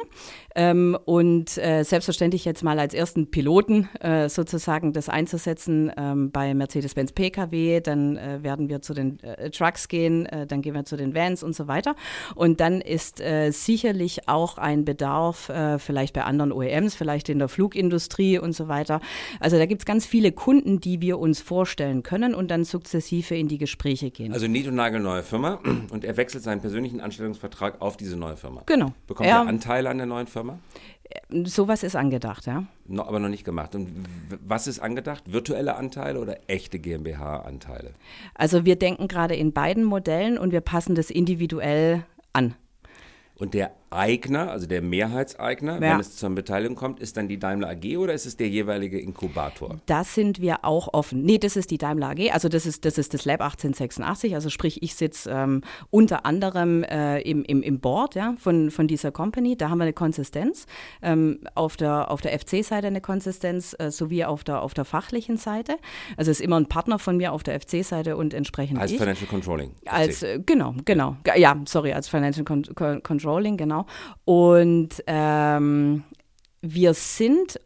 ähm, 0.54 0.96
und 1.04 1.56
äh, 1.58 1.82
selbstverständlich 1.82 2.44
jetzt 2.44 2.62
mal 2.62 2.78
als 2.78 2.94
ersten 2.94 3.30
Piloten 3.30 3.88
sozusagen 4.28 4.92
das 4.92 5.08
einzusetzen 5.08 5.92
ähm, 5.96 6.30
bei 6.30 6.54
Mercedes-Benz 6.54 7.12
Pkw, 7.12 7.80
dann 7.80 8.16
werden 8.42 8.68
wir 8.68 8.82
zu 8.82 8.94
den 8.94 9.18
Trucks 9.52 9.88
gehen, 9.88 10.28
dann 10.48 10.62
gehen 10.62 10.74
wir 10.74 10.84
zu 10.84 10.96
den 10.96 11.14
Vans 11.14 11.42
und 11.42 11.54
so 11.54 11.68
weiter. 11.68 11.94
Und 12.34 12.60
dann 12.60 12.80
ist 12.80 13.22
sicherlich 13.50 14.28
auch 14.28 14.58
ein 14.58 14.84
Bedarf 14.84 15.50
vielleicht 15.78 16.14
bei 16.14 16.24
anderen 16.24 16.52
OEMs, 16.52 16.94
vielleicht 16.94 17.28
in 17.28 17.38
der 17.38 17.48
Flugindustrie 17.48 18.38
und 18.38 18.52
so 18.52 18.68
weiter. 18.68 19.00
Also 19.38 19.58
da 19.58 19.66
gibt 19.66 19.82
es 19.82 19.86
ganz 19.86 20.06
viele 20.06 20.32
Kunden, 20.32 20.80
die 20.80 21.00
wir 21.00 21.18
uns 21.18 21.40
vorstellen 21.40 22.02
können 22.02 22.34
und 22.34 22.50
dann 22.50 22.64
sukzessive 22.64 23.36
in 23.36 23.48
die 23.48 23.58
Gespräche 23.58 24.10
gehen. 24.10 24.32
Also 24.32 24.46
und 24.46 24.74
Nagel 24.74 25.00
neue 25.00 25.22
Firma 25.22 25.60
und 25.90 26.04
er 26.04 26.16
wechselt 26.16 26.44
seinen 26.44 26.60
persönlichen 26.60 27.00
Anstellungsvertrag 27.00 27.80
auf 27.80 27.96
diese 27.96 28.16
neue 28.16 28.36
Firma. 28.36 28.62
Genau. 28.66 28.92
Bekommt 29.06 29.28
er, 29.28 29.36
er 29.36 29.46
Anteile 29.46 29.90
an 29.90 29.98
der 29.98 30.06
neuen 30.06 30.26
Firma? 30.26 30.39
Äh, 31.04 31.44
sowas 31.44 31.82
ist 31.82 31.96
angedacht, 31.96 32.46
ja. 32.46 32.64
No, 32.86 33.02
aber 33.02 33.18
noch 33.18 33.28
nicht 33.28 33.44
gemacht. 33.44 33.74
Und 33.74 33.88
was 34.44 34.66
ist 34.66 34.80
angedacht? 34.80 35.32
Virtuelle 35.32 35.76
Anteile 35.76 36.20
oder 36.20 36.38
echte 36.46 36.78
GmbH-Anteile? 36.78 37.94
Also 38.34 38.64
wir 38.64 38.76
denken 38.76 39.08
gerade 39.08 39.34
in 39.34 39.52
beiden 39.52 39.84
Modellen 39.84 40.38
und 40.38 40.52
wir 40.52 40.60
passen 40.60 40.94
das 40.94 41.10
individuell 41.10 42.04
an. 42.32 42.54
Und 43.36 43.54
der 43.54 43.72
Eigner, 43.90 44.50
also 44.50 44.66
der 44.66 44.82
Mehrheitseigner, 44.82 45.74
ja. 45.74 45.80
wenn 45.80 46.00
es 46.00 46.16
zur 46.16 46.30
Beteiligung 46.30 46.76
kommt, 46.76 47.00
ist 47.00 47.16
dann 47.16 47.28
die 47.28 47.38
Daimler 47.38 47.70
AG 47.70 47.96
oder 47.96 48.14
ist 48.14 48.26
es 48.26 48.36
der 48.36 48.48
jeweilige 48.48 48.98
Inkubator? 48.98 49.80
Das 49.86 50.14
sind 50.14 50.40
wir 50.40 50.64
auch 50.64 50.94
offen. 50.94 51.22
Nee, 51.22 51.38
das 51.38 51.56
ist 51.56 51.70
die 51.70 51.78
Daimler 51.78 52.10
AG, 52.10 52.30
also 52.32 52.48
das 52.48 52.66
ist 52.66 52.84
das, 52.84 52.98
ist 52.98 53.14
das 53.14 53.24
Lab 53.24 53.40
1886, 53.40 54.34
also 54.34 54.48
sprich, 54.48 54.82
ich 54.82 54.94
sitze 54.94 55.30
ähm, 55.30 55.62
unter 55.90 56.24
anderem 56.24 56.84
äh, 56.84 57.20
im, 57.22 57.44
im, 57.44 57.62
im 57.62 57.80
Board 57.80 58.14
ja, 58.14 58.34
von, 58.38 58.70
von 58.70 58.86
dieser 58.86 59.10
Company. 59.10 59.56
Da 59.56 59.70
haben 59.70 59.78
wir 59.78 59.84
eine 59.84 59.92
Konsistenz. 59.92 60.66
Ähm, 61.02 61.40
auf 61.54 61.76
der, 61.76 62.10
auf 62.10 62.20
der 62.20 62.38
FC-Seite 62.38 62.86
eine 62.86 63.00
Konsistenz 63.00 63.74
äh, 63.78 63.90
sowie 63.90 64.24
auf 64.24 64.44
der, 64.44 64.62
auf 64.62 64.74
der 64.74 64.84
fachlichen 64.84 65.36
Seite. 65.36 65.76
Also 66.16 66.30
ist 66.30 66.40
immer 66.40 66.58
ein 66.58 66.66
Partner 66.66 66.98
von 66.98 67.16
mir 67.16 67.32
auf 67.32 67.42
der 67.42 67.58
FC-Seite 67.60 68.16
und 68.16 68.34
entsprechend. 68.34 68.78
Als 68.78 68.92
ich. 68.92 68.98
Financial 68.98 69.28
Controlling. 69.28 69.72
Als, 69.86 70.22
äh, 70.22 70.40
genau, 70.44 70.74
genau. 70.84 71.16
Ja, 71.36 71.56
sorry, 71.66 71.92
als 71.92 72.08
Financial 72.08 72.44
Con 72.44 72.64
Controlling, 73.02 73.56
genau. 73.56 73.79
Und 74.24 75.02
ähm, 75.06 76.04
wir 76.62 76.94
sind 76.94 77.58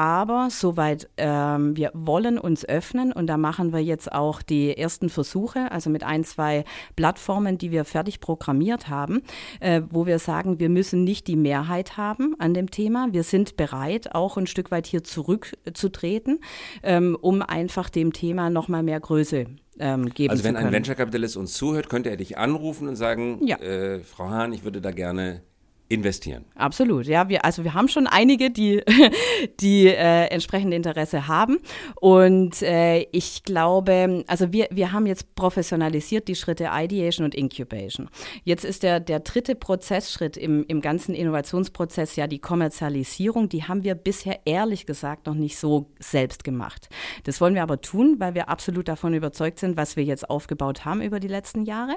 aber 0.00 0.48
soweit 0.50 1.10
ähm, 1.18 1.76
wir 1.76 1.90
wollen 1.92 2.38
uns 2.38 2.66
öffnen 2.66 3.12
und 3.12 3.26
da 3.26 3.36
machen 3.36 3.72
wir 3.72 3.80
jetzt 3.80 4.10
auch 4.10 4.40
die 4.40 4.76
ersten 4.76 5.10
Versuche, 5.10 5.70
also 5.72 5.90
mit 5.90 6.04
ein, 6.04 6.24
zwei 6.24 6.64
Plattformen, 6.96 7.58
die 7.58 7.70
wir 7.70 7.84
fertig 7.84 8.20
programmiert 8.20 8.88
haben, 8.88 9.20
äh, 9.58 9.82
wo 9.90 10.06
wir 10.06 10.18
sagen, 10.18 10.58
wir 10.58 10.70
müssen 10.70 11.04
nicht 11.04 11.26
die 11.26 11.36
Mehrheit 11.36 11.98
haben 11.98 12.34
an 12.38 12.54
dem 12.54 12.70
Thema. 12.70 13.08
Wir 13.10 13.24
sind 13.24 13.58
bereit, 13.58 14.14
auch 14.14 14.38
ein 14.38 14.46
Stück 14.46 14.70
weit 14.70 14.86
hier 14.86 15.04
zurückzutreten, 15.04 16.40
ähm, 16.82 17.14
um 17.20 17.42
einfach 17.42 17.90
dem 17.90 18.14
Thema 18.14 18.48
nochmal 18.48 18.82
mehr 18.82 19.00
Größe 19.00 19.46
ähm, 19.78 20.06
geben 20.06 20.30
Also 20.30 20.44
wenn 20.44 20.56
ein 20.56 20.72
Venture-Kapitalist 20.72 21.36
uns 21.36 21.52
zuhört, 21.52 21.90
könnte 21.90 22.10
er 22.10 22.16
dich 22.16 22.38
anrufen 22.38 22.88
und 22.88 22.96
sagen, 22.96 23.40
ja. 23.44 23.58
äh, 23.58 24.00
Frau 24.00 24.30
Hahn, 24.30 24.52
ich 24.52 24.64
würde 24.64 24.80
da 24.80 24.92
gerne 24.92 25.42
investieren. 25.90 26.44
Absolut, 26.54 27.06
ja. 27.06 27.28
Wir, 27.28 27.44
also 27.44 27.64
wir 27.64 27.74
haben 27.74 27.88
schon 27.88 28.06
einige, 28.06 28.50
die, 28.50 28.80
die 29.60 29.88
äh, 29.88 30.26
entsprechende 30.26 30.76
Interesse 30.76 31.26
haben. 31.26 31.58
Und 32.00 32.62
äh, 32.62 33.00
ich 33.10 33.42
glaube, 33.42 34.24
also 34.28 34.52
wir, 34.52 34.68
wir 34.70 34.92
haben 34.92 35.06
jetzt 35.06 35.34
professionalisiert 35.34 36.28
die 36.28 36.36
Schritte 36.36 36.70
Ideation 36.72 37.24
und 37.24 37.34
Incubation. 37.34 38.08
Jetzt 38.44 38.64
ist 38.64 38.84
der, 38.84 39.00
der 39.00 39.18
dritte 39.18 39.56
Prozessschritt 39.56 40.36
im, 40.36 40.64
im 40.68 40.80
ganzen 40.80 41.12
Innovationsprozess 41.12 42.14
ja 42.14 42.28
die 42.28 42.38
Kommerzialisierung. 42.38 43.48
Die 43.48 43.64
haben 43.64 43.82
wir 43.82 43.96
bisher 43.96 44.38
ehrlich 44.44 44.86
gesagt 44.86 45.26
noch 45.26 45.34
nicht 45.34 45.58
so 45.58 45.90
selbst 45.98 46.44
gemacht. 46.44 46.88
Das 47.24 47.40
wollen 47.40 47.56
wir 47.56 47.64
aber 47.64 47.80
tun, 47.80 48.16
weil 48.18 48.34
wir 48.34 48.48
absolut 48.48 48.86
davon 48.86 49.12
überzeugt 49.12 49.58
sind, 49.58 49.76
was 49.76 49.96
wir 49.96 50.04
jetzt 50.04 50.30
aufgebaut 50.30 50.84
haben 50.84 51.02
über 51.02 51.18
die 51.18 51.28
letzten 51.28 51.64
Jahre. 51.64 51.96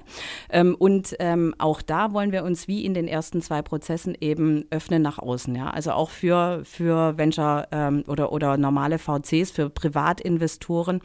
Ähm, 0.50 0.76
und 0.80 1.16
ähm, 1.20 1.54
auch 1.60 1.84
da 1.84 2.12
wollen 2.12 2.32
wir 2.32 2.44
uns 2.44 2.68
wie 2.68 2.84
in 2.84 2.96
den 2.96 3.08
ersten 3.08 3.44
zwei 3.44 3.62
Prozessen 3.62 3.83
Prozessen 3.84 4.16
eben 4.22 4.63
öffnen 4.70 5.02
nach 5.02 5.20
außen. 5.20 5.54
Ja? 5.56 5.70
Also 5.70 5.92
auch 5.92 6.10
für, 6.10 6.62
für 6.63 7.18
Venture 7.18 7.68
ähm, 7.74 8.06
oder, 8.08 8.32
oder 8.32 8.56
normale 8.56 8.98
VCs, 8.98 9.52
für 9.52 9.70
Privatinvestoren. 9.70 11.02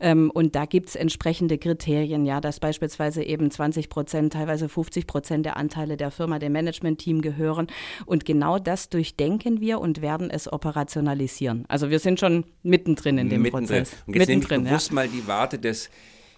Ähm, 0.00 0.30
und 0.30 0.56
da 0.56 0.64
gibt 0.64 0.88
es 0.88 0.96
entsprechende 0.96 1.58
Kriterien, 1.58 2.24
ja, 2.24 2.40
dass 2.40 2.58
beispielsweise 2.58 3.22
eben 3.22 3.50
20 3.50 3.90
Prozent, 3.90 4.32
teilweise 4.32 4.70
50 4.70 5.06
Prozent 5.06 5.44
der 5.44 5.58
Anteile 5.58 5.98
der 5.98 6.10
Firma 6.10 6.38
dem 6.38 6.52
Managementteam 6.52 7.20
gehören. 7.20 7.66
Und 8.06 8.24
genau 8.24 8.58
das 8.58 8.88
durchdenken 8.88 9.60
wir 9.60 9.78
und 9.78 10.00
werden 10.00 10.30
es 10.30 10.50
operationalisieren. 10.50 11.66
Also 11.68 11.90
wir 11.90 11.98
sind 11.98 12.18
schon 12.18 12.44
mittendrin 12.62 13.18
in 13.18 13.28
dem 13.28 13.42
mittendrin. 13.42 13.82
Prozess. 13.82 14.02
Und 14.06 14.16
jetzt 14.16 14.28
mittendrin, 14.28 14.62
nehme 14.62 14.68
ich 14.68 14.70
bewusst 14.70 14.88
ja. 14.88 14.94
mal 14.94 15.08
die 15.08 15.26
Warte 15.26 15.58
des 15.58 15.90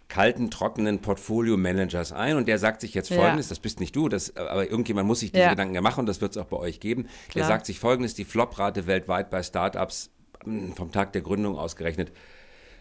kalten, 0.09 0.51
trockenen 0.51 1.01
Portfolio-Managers 1.01 2.13
ein 2.13 2.37
und 2.37 2.47
der 2.47 2.59
sagt 2.59 2.81
sich 2.81 2.95
jetzt 2.95 3.13
folgendes, 3.13 3.47
ja. 3.47 3.51
das 3.51 3.61
bist 3.61 3.81
nicht 3.81 3.97
du, 3.97 4.09
das, 4.09 4.37
aber 4.37 4.71
irgendjemand 4.71 5.07
muss 5.07 5.21
sich 5.21 5.33
diese 5.33 5.45
ja. 5.45 5.51
Gedanken 5.51 5.75
ja 5.75 5.81
machen 5.81 6.01
und 6.01 6.07
das 6.07 6.21
wird 6.21 6.33
es 6.33 6.39
auch 6.39 6.47
bei 6.47 6.57
euch 6.57 6.81
geben. 6.81 7.05
Klar. 7.05 7.35
Der 7.35 7.45
sagt 7.47 7.67
sich 7.67 7.79
folgendes, 7.81 8.15
die 8.15 8.25
Flop-Rate 8.25 8.87
weltweit 8.87 9.31
bei 9.31 9.43
Startups 9.43 10.11
hm, 10.45 10.75
vom 10.75 10.93
Tag 10.93 11.13
der 11.13 11.23
Gründung 11.23 11.57
ausgerechnet 11.57 12.13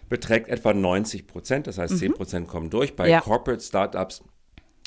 beträgt 0.09 0.47
etwa 0.49 0.73
90 0.73 1.27
Prozent, 1.27 1.67
das 1.67 1.77
heißt 1.77 1.93
mhm. 1.93 1.97
10 1.97 2.13
Prozent 2.13 2.47
kommen 2.47 2.69
durch. 2.69 2.95
Bei 2.95 3.09
ja. 3.09 3.21
Corporate 3.21 3.63
Startups 3.63 4.23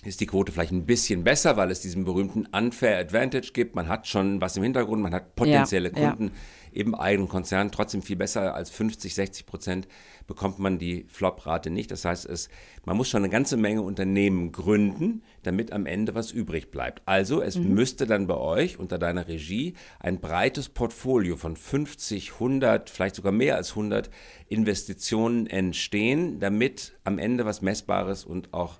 ist 0.06 0.20
die 0.20 0.26
Quote 0.26 0.52
vielleicht 0.52 0.72
ein 0.72 0.86
bisschen 0.86 1.24
besser, 1.24 1.56
weil 1.56 1.70
es 1.70 1.80
diesen 1.80 2.04
berühmten 2.04 2.46
Unfair 2.46 2.98
Advantage 2.98 3.52
gibt. 3.52 3.74
Man 3.74 3.88
hat 3.88 4.06
schon 4.06 4.40
was 4.40 4.56
im 4.56 4.62
Hintergrund, 4.62 5.02
man 5.02 5.14
hat 5.14 5.34
potenzielle 5.34 5.92
ja, 5.94 6.10
Kunden 6.10 6.32
ja. 6.72 6.82
im 6.82 6.94
eigenen 6.94 7.28
Konzern, 7.28 7.72
trotzdem 7.72 8.02
viel 8.02 8.16
besser 8.16 8.54
als 8.54 8.70
50, 8.70 9.14
60 9.14 9.46
Prozent 9.46 9.88
bekommt 10.26 10.58
man 10.58 10.78
die 10.78 11.06
Flop-Rate 11.08 11.70
nicht. 11.70 11.90
Das 11.90 12.04
heißt, 12.04 12.26
es, 12.26 12.48
man 12.84 12.96
muss 12.96 13.08
schon 13.08 13.22
eine 13.22 13.30
ganze 13.30 13.56
Menge 13.56 13.82
Unternehmen 13.82 14.52
gründen, 14.52 15.22
damit 15.42 15.72
am 15.72 15.86
Ende 15.86 16.14
was 16.14 16.32
übrig 16.32 16.70
bleibt. 16.70 17.02
Also 17.06 17.42
es 17.42 17.56
mhm. 17.56 17.74
müsste 17.74 18.06
dann 18.06 18.26
bei 18.26 18.36
euch 18.36 18.78
unter 18.78 18.98
deiner 18.98 19.28
Regie 19.28 19.74
ein 20.00 20.20
breites 20.20 20.68
Portfolio 20.68 21.36
von 21.36 21.56
50, 21.56 22.34
100, 22.34 22.90
vielleicht 22.90 23.14
sogar 23.14 23.32
mehr 23.32 23.56
als 23.56 23.70
100 23.70 24.10
Investitionen 24.48 25.46
entstehen, 25.46 26.40
damit 26.40 26.98
am 27.04 27.18
Ende 27.18 27.44
was 27.44 27.62
Messbares 27.62 28.24
und 28.24 28.52
auch 28.52 28.78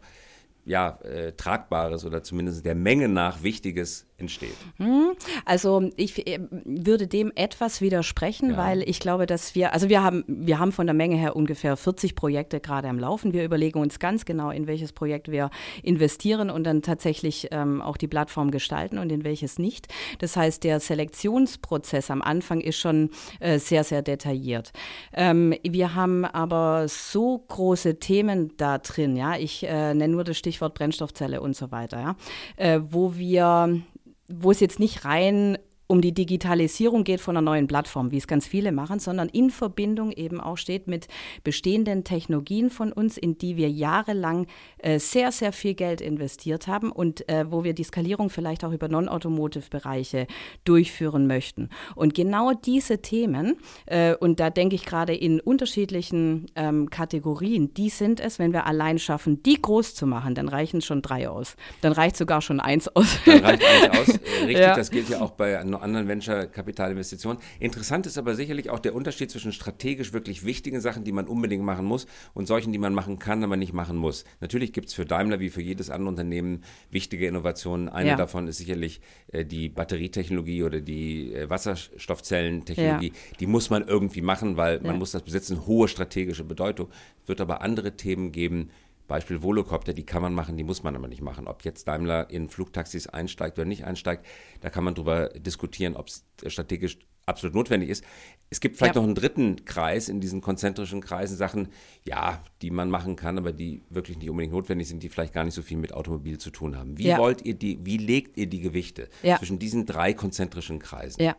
ja, 0.67 0.99
äh, 1.05 1.33
Tragbares 1.33 2.05
oder 2.05 2.23
zumindest 2.23 2.67
der 2.67 2.75
Menge 2.75 3.09
nach 3.09 3.43
Wichtiges 3.45 4.07
entsteht. 4.19 4.57
Hm, 4.79 5.13
also 5.45 5.91
ich 5.97 6.27
äh, 6.27 6.41
würde 6.65 7.07
dem 7.07 7.31
etwas 7.35 7.81
widersprechen, 7.81 8.53
ja. 8.53 8.57
weil 8.57 8.83
ich 8.89 8.99
glaube, 8.99 9.27
dass 9.27 9.55
wir, 9.55 9.73
also 9.73 9.89
wir 9.89 10.03
haben, 10.03 10.25
wir 10.27 10.59
haben 10.59 10.73
von 10.73 10.87
der 10.87 10.95
Menge 10.95 11.17
her 11.17 11.37
ungefähr 11.37 11.77
40 11.77 12.15
Projekte 12.15 12.61
gerade 12.61 12.89
am 12.89 12.99
Laufen. 12.99 13.33
Wir 13.33 13.45
überlegen 13.45 13.79
uns 13.79 13.99
ganz 13.99 14.25
genau, 14.25 14.51
in 14.51 14.67
welches 14.67 14.93
Projekt 14.93 15.31
wir 15.31 15.51
investieren 15.83 16.51
und 16.51 16.65
dann 16.65 16.83
tatsächlich 16.83 17.49
ähm, 17.51 17.83
auch 17.83 17.97
die 17.97 18.09
Plattform 18.09 18.51
gestalten 18.51 18.99
und 18.99 19.13
in 19.13 19.23
welches 19.23 19.59
nicht. 19.59 19.87
Das 20.19 20.37
heißt, 20.37 20.65
der 20.65 20.81
Selektionsprozess 20.81 22.11
am 22.11 22.23
Anfang 22.23 22.61
ist 22.61 22.79
schon 22.79 23.11
äh, 23.39 23.59
sehr, 23.59 23.85
sehr 23.85 24.03
detailliert. 24.03 24.73
Ähm, 25.13 25.55
wir 25.63 25.95
haben 25.95 26.25
aber 26.25 26.89
so 26.89 27.45
große 27.49 28.01
Themen 28.01 28.57
da 28.57 28.79
drin, 28.79 29.15
ja. 29.17 29.37
Ich 29.37 29.63
äh, 29.65 29.95
nenne 29.95 30.09
nur 30.09 30.25
das 30.25 30.39
Stichwort 30.39 30.56
Brennstoffzelle 30.61 31.41
und 31.41 31.57
so 31.57 31.71
weiter, 31.71 32.01
ja, 32.01 32.17
äh, 32.57 32.81
wo 32.83 33.17
wir 33.17 33.83
wo 34.29 34.51
es 34.51 34.61
jetzt 34.61 34.81
nicht 34.81 35.05
rein 35.05 35.57
um 35.87 36.01
die 36.01 36.13
Digitalisierung 36.13 37.05
geht 37.05 37.21
von 37.21 37.37
einer 37.37 37.45
neuen 37.45 37.67
Plattform, 37.67 38.11
wie 38.11 38.17
es 38.17 38.27
ganz 38.27 38.47
viele 38.47 38.73
machen, 38.73 38.99
sondern 38.99 39.29
in 39.29 39.51
Verbindung 39.51 40.13
eben 40.13 40.41
auch 40.41 40.57
steht 40.57 40.89
mit 40.89 41.07
bestehenden 41.45 42.05
Technologien 42.05 42.71
von 42.71 42.93
uns, 42.93 43.17
in 43.17 43.39
die 43.39 43.57
wir 43.57 43.71
jahrelang 43.71 44.47
äh, 44.79 44.99
sehr, 44.99 45.33
sehr 45.33 45.53
viel 45.53 45.75
Geld 45.75 46.01
investiert 46.01 46.67
haben 46.67 46.91
und 46.91 47.29
äh, 47.29 47.51
wo 47.51 47.65
wir 47.65 47.73
die 47.73 47.85
Skalierung 47.85 48.31
vielleicht 48.31 48.65
auch 48.65 48.73
über 48.73 48.89
Non-Automotive-Bereiche 48.89 50.27
durchführen 50.65 51.27
möchten. 51.27 51.71
Und 51.95 52.15
genau 52.15 52.53
diese 52.53 53.03
Themen, 53.03 53.57
äh, 53.87 54.15
und 54.17 54.41
da 54.41 54.51
denke 54.51 54.75
ich 54.75 54.87
gerade 54.87 55.15
in 55.15 55.41
unterschiedlichen 55.41 56.47
ähm, 56.57 56.91
Kategorien, 56.91 57.73
die 57.75 57.91
sind 57.91 58.21
es, 58.21 58.39
wenn 58.39 58.53
wir 58.53 58.67
allein 58.67 58.99
schaffen, 58.99 59.43
die 59.43 59.61
groß 59.61 59.95
zu 59.95 60.07
machen, 60.07 60.35
dann 60.35 60.49
reichen 60.49 60.81
schon 60.81 61.03
drei 61.03 61.29
aus. 61.29 61.57
Dann 61.81 61.93
reicht 61.93 62.17
sogar 62.17 62.43
schon 62.43 62.61
eins 62.61 62.89
aus. 62.89 63.19
Dann 63.25 63.45
reicht 63.45 63.63
eins 63.65 63.99
aus. 63.99 64.09
Richtig, 64.41 64.59
ja. 64.59 64.75
das 64.75 64.91
gilt 64.91 65.09
ja 65.09 65.21
auch 65.21 65.31
bei 65.31 65.57
anderen 65.83 66.09
Venture-Kapitalinvestitionen. 66.09 67.41
Interessant 67.61 68.07
ist 68.07 68.19
aber 68.19 68.35
sicherlich 68.35 68.71
auch 68.71 68.79
der 68.79 68.95
Unterschied 68.95 69.31
zwischen 69.31 69.53
strategisch 69.53 70.13
wirklich 70.13 70.45
wichtigen 70.45 70.81
Sachen, 70.81 71.05
die 71.05 71.13
man 71.13 71.27
unbedingt 71.27 71.65
machen 71.65 71.85
muss, 71.85 72.07
und 72.35 72.47
solchen, 72.47 72.73
die 72.73 72.79
man 72.79 72.95
machen 72.95 73.19
kann, 73.19 73.43
aber 73.45 73.57
nicht 73.57 73.73
machen 73.73 73.97
muss. 73.97 74.25
Natürlich 74.41 74.73
gibt 74.73 74.89
es 74.89 74.95
für 74.95 75.05
Daimler 75.05 75.41
wie 75.41 75.51
für 75.51 75.63
jedes 75.63 75.91
andere 75.91 76.09
Unternehmen 76.09 76.63
wichtige 76.91 77.27
Innovationen. 77.27 77.89
Eine 77.89 78.11
ja. 78.11 78.17
davon 78.17 78.49
ist 78.49 78.59
sicherlich 78.59 79.01
äh, 79.33 79.45
die 79.45 79.69
Batterietechnologie 79.69 80.63
oder 80.63 80.81
die 80.81 81.35
äh, 81.35 81.49
Wasserstoffzellentechnologie. 81.51 83.09
Ja. 83.09 83.37
Die 83.41 83.47
muss 83.47 83.71
man 83.71 83.87
irgendwie 83.87 84.23
machen, 84.23 84.57
weil 84.57 84.81
man 84.81 84.99
muss 84.99 85.13
das 85.13 85.23
besitzen. 85.23 85.67
Hohe 85.67 85.89
strategische 85.89 86.45
Bedeutung. 86.45 86.89
Es 87.23 87.29
wird 87.29 87.41
aber 87.41 87.61
andere 87.63 87.97
Themen 87.97 88.33
geben, 88.33 88.71
Beispiel 89.07 89.43
Volocopter, 89.43 89.93
die 89.93 90.05
kann 90.05 90.23
man 90.23 90.35
machen, 90.35 90.57
die 90.57 90.65
muss 90.65 90.83
man 90.83 90.97
aber 90.97 91.09
nicht 91.09 91.23
machen. 91.23 91.47
Ob 91.47 91.65
jetzt 91.65 91.87
Daimler 91.89 92.31
in 92.31 92.49
Flugtaxis 92.49 93.07
einsteigt 93.07 93.59
oder 93.59 93.67
nicht 93.67 93.85
einsteigt, 93.85 94.27
da 94.61 94.71
kann 94.71 94.85
man 94.85 94.95
drüber 94.95 95.29
diskutieren, 95.31 95.97
ob 95.97 96.09
es 96.09 96.25
strategisch 96.47 96.99
absolut 97.27 97.55
notwendig 97.55 97.91
ist. 97.91 98.05
Es 98.49 98.61
gibt 98.61 98.77
vielleicht 98.77 98.95
ja. 98.95 99.01
noch 99.01 99.07
einen 99.07 99.17
dritten 99.17 99.65
Kreis 99.65 100.09
in 100.09 100.21
diesen 100.21 100.41
konzentrischen 100.41 101.01
Kreisen, 101.01 101.37
Sachen, 101.37 101.69
ja, 102.05 102.41
die 102.63 102.71
man 102.71 102.89
machen 102.89 103.17
kann, 103.17 103.39
aber 103.39 103.53
die 103.53 103.83
wirklich 103.91 104.17
nicht 104.17 104.31
unbedingt 104.31 104.53
notwendig 104.53 104.87
sind, 104.87 105.03
die 105.03 105.09
vielleicht 105.09 105.35
gar 105.35 105.43
nicht 105.43 105.55
so 105.55 105.63
viel 105.63 105.77
mit 105.77 105.93
Automobil 105.93 106.39
zu 106.39 106.51
tun 106.51 106.79
haben. 106.79 106.97
Wie 106.97 107.09
ja. 107.09 107.19
wollt 107.19 107.43
ihr 107.43 107.55
die, 107.55 107.85
wie 107.85 107.97
legt 107.97 108.37
ihr 108.39 108.47
die 108.47 108.61
Gewichte 108.61 109.09
ja. 109.25 109.37
zwischen 109.39 109.59
diesen 109.59 109.85
drei 109.85 110.15
konzentrischen 110.15 110.79
Kreisen? 110.79 111.21
Ja, 111.21 111.35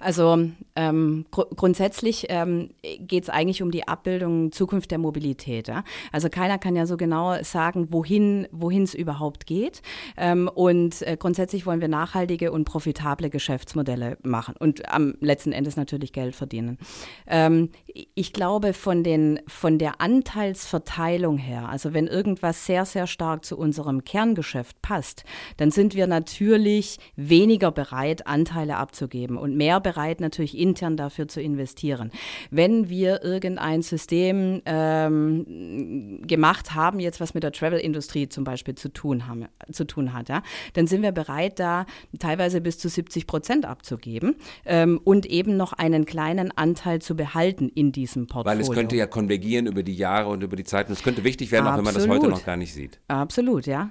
also 0.00 0.50
ähm, 0.74 1.26
gr 1.30 1.46
grundsätzlich 1.54 2.26
ähm, 2.28 2.70
geht 2.82 3.22
es 3.22 3.30
eigentlich 3.30 3.62
um 3.62 3.70
die 3.70 3.86
Abbildung 3.86 4.50
Zukunft 4.50 4.90
der 4.90 4.98
Mobilität. 4.98 5.70
Also 6.12 6.28
keiner 6.28 6.58
kann 6.58 6.74
ja 6.74 6.86
so 6.86 6.96
genau 6.96 7.42
sagen, 7.42 7.92
wohin 7.92 8.82
es 8.82 8.94
überhaupt 8.94 9.46
geht. 9.46 9.82
Ähm, 10.16 10.50
und 10.52 11.02
äh, 11.02 11.16
grundsätzlich 11.16 11.66
wollen 11.66 11.80
wir 11.80 11.88
nachhaltige 11.88 12.50
und 12.50 12.64
profitable 12.64 13.30
Geschäftsmodelle 13.30 14.18
machen. 14.22 14.54
Und 14.58 14.88
am 14.92 15.14
letzten 15.28 15.52
Endes 15.52 15.76
natürlich 15.76 16.12
Geld 16.12 16.34
verdienen. 16.34 16.78
Ähm, 17.26 17.70
ich 18.14 18.32
glaube, 18.32 18.72
von, 18.72 19.04
den, 19.04 19.40
von 19.46 19.78
der 19.78 20.00
Anteilsverteilung 20.00 21.38
her, 21.38 21.68
also 21.68 21.94
wenn 21.94 22.06
irgendwas 22.06 22.66
sehr, 22.66 22.84
sehr 22.84 23.06
stark 23.06 23.44
zu 23.44 23.56
unserem 23.56 24.04
Kerngeschäft 24.04 24.80
passt, 24.82 25.24
dann 25.56 25.70
sind 25.70 25.94
wir 25.94 26.06
natürlich 26.06 26.98
weniger 27.16 27.70
bereit, 27.70 28.26
Anteile 28.26 28.76
abzugeben 28.76 29.36
und 29.36 29.56
mehr 29.56 29.80
bereit, 29.80 30.20
natürlich 30.20 30.56
intern 30.56 30.96
dafür 30.96 31.28
zu 31.28 31.40
investieren. 31.40 32.10
Wenn 32.50 32.88
wir 32.88 33.22
irgendein 33.22 33.82
System 33.82 34.62
ähm, 34.64 36.20
gemacht 36.26 36.74
haben, 36.74 37.00
jetzt 37.00 37.20
was 37.20 37.34
mit 37.34 37.42
der 37.42 37.52
Travel-Industrie 37.52 38.28
zum 38.28 38.44
Beispiel 38.44 38.74
zu 38.74 38.92
tun, 38.92 39.26
haben, 39.26 39.46
zu 39.70 39.84
tun 39.84 40.12
hat, 40.12 40.28
ja, 40.28 40.42
dann 40.74 40.86
sind 40.86 41.02
wir 41.02 41.12
bereit, 41.12 41.58
da 41.58 41.86
teilweise 42.18 42.60
bis 42.60 42.78
zu 42.78 42.88
70 42.88 43.26
Prozent 43.26 43.66
abzugeben 43.66 44.36
ähm, 44.64 45.00
und 45.04 45.17
eben 45.26 45.56
noch 45.56 45.72
einen 45.72 46.04
kleinen 46.04 46.56
Anteil 46.56 47.00
zu 47.00 47.16
behalten 47.16 47.68
in 47.68 47.92
diesem 47.92 48.26
Portfolio. 48.26 48.58
Weil 48.58 48.62
es 48.62 48.70
könnte 48.70 48.96
ja 48.96 49.06
konvergieren 49.06 49.66
über 49.66 49.82
die 49.82 49.94
Jahre 49.94 50.28
und 50.28 50.42
über 50.42 50.56
die 50.56 50.64
Zeit 50.64 50.88
und 50.88 50.92
es 50.92 51.02
könnte 51.02 51.24
wichtig 51.24 51.52
werden, 51.52 51.66
Absolut. 51.66 51.74
auch 51.74 51.94
wenn 51.94 51.94
man 51.94 52.08
das 52.08 52.22
heute 52.22 52.30
noch 52.30 52.44
gar 52.44 52.56
nicht 52.56 52.72
sieht. 52.72 53.00
Absolut, 53.08 53.66
ja, 53.66 53.90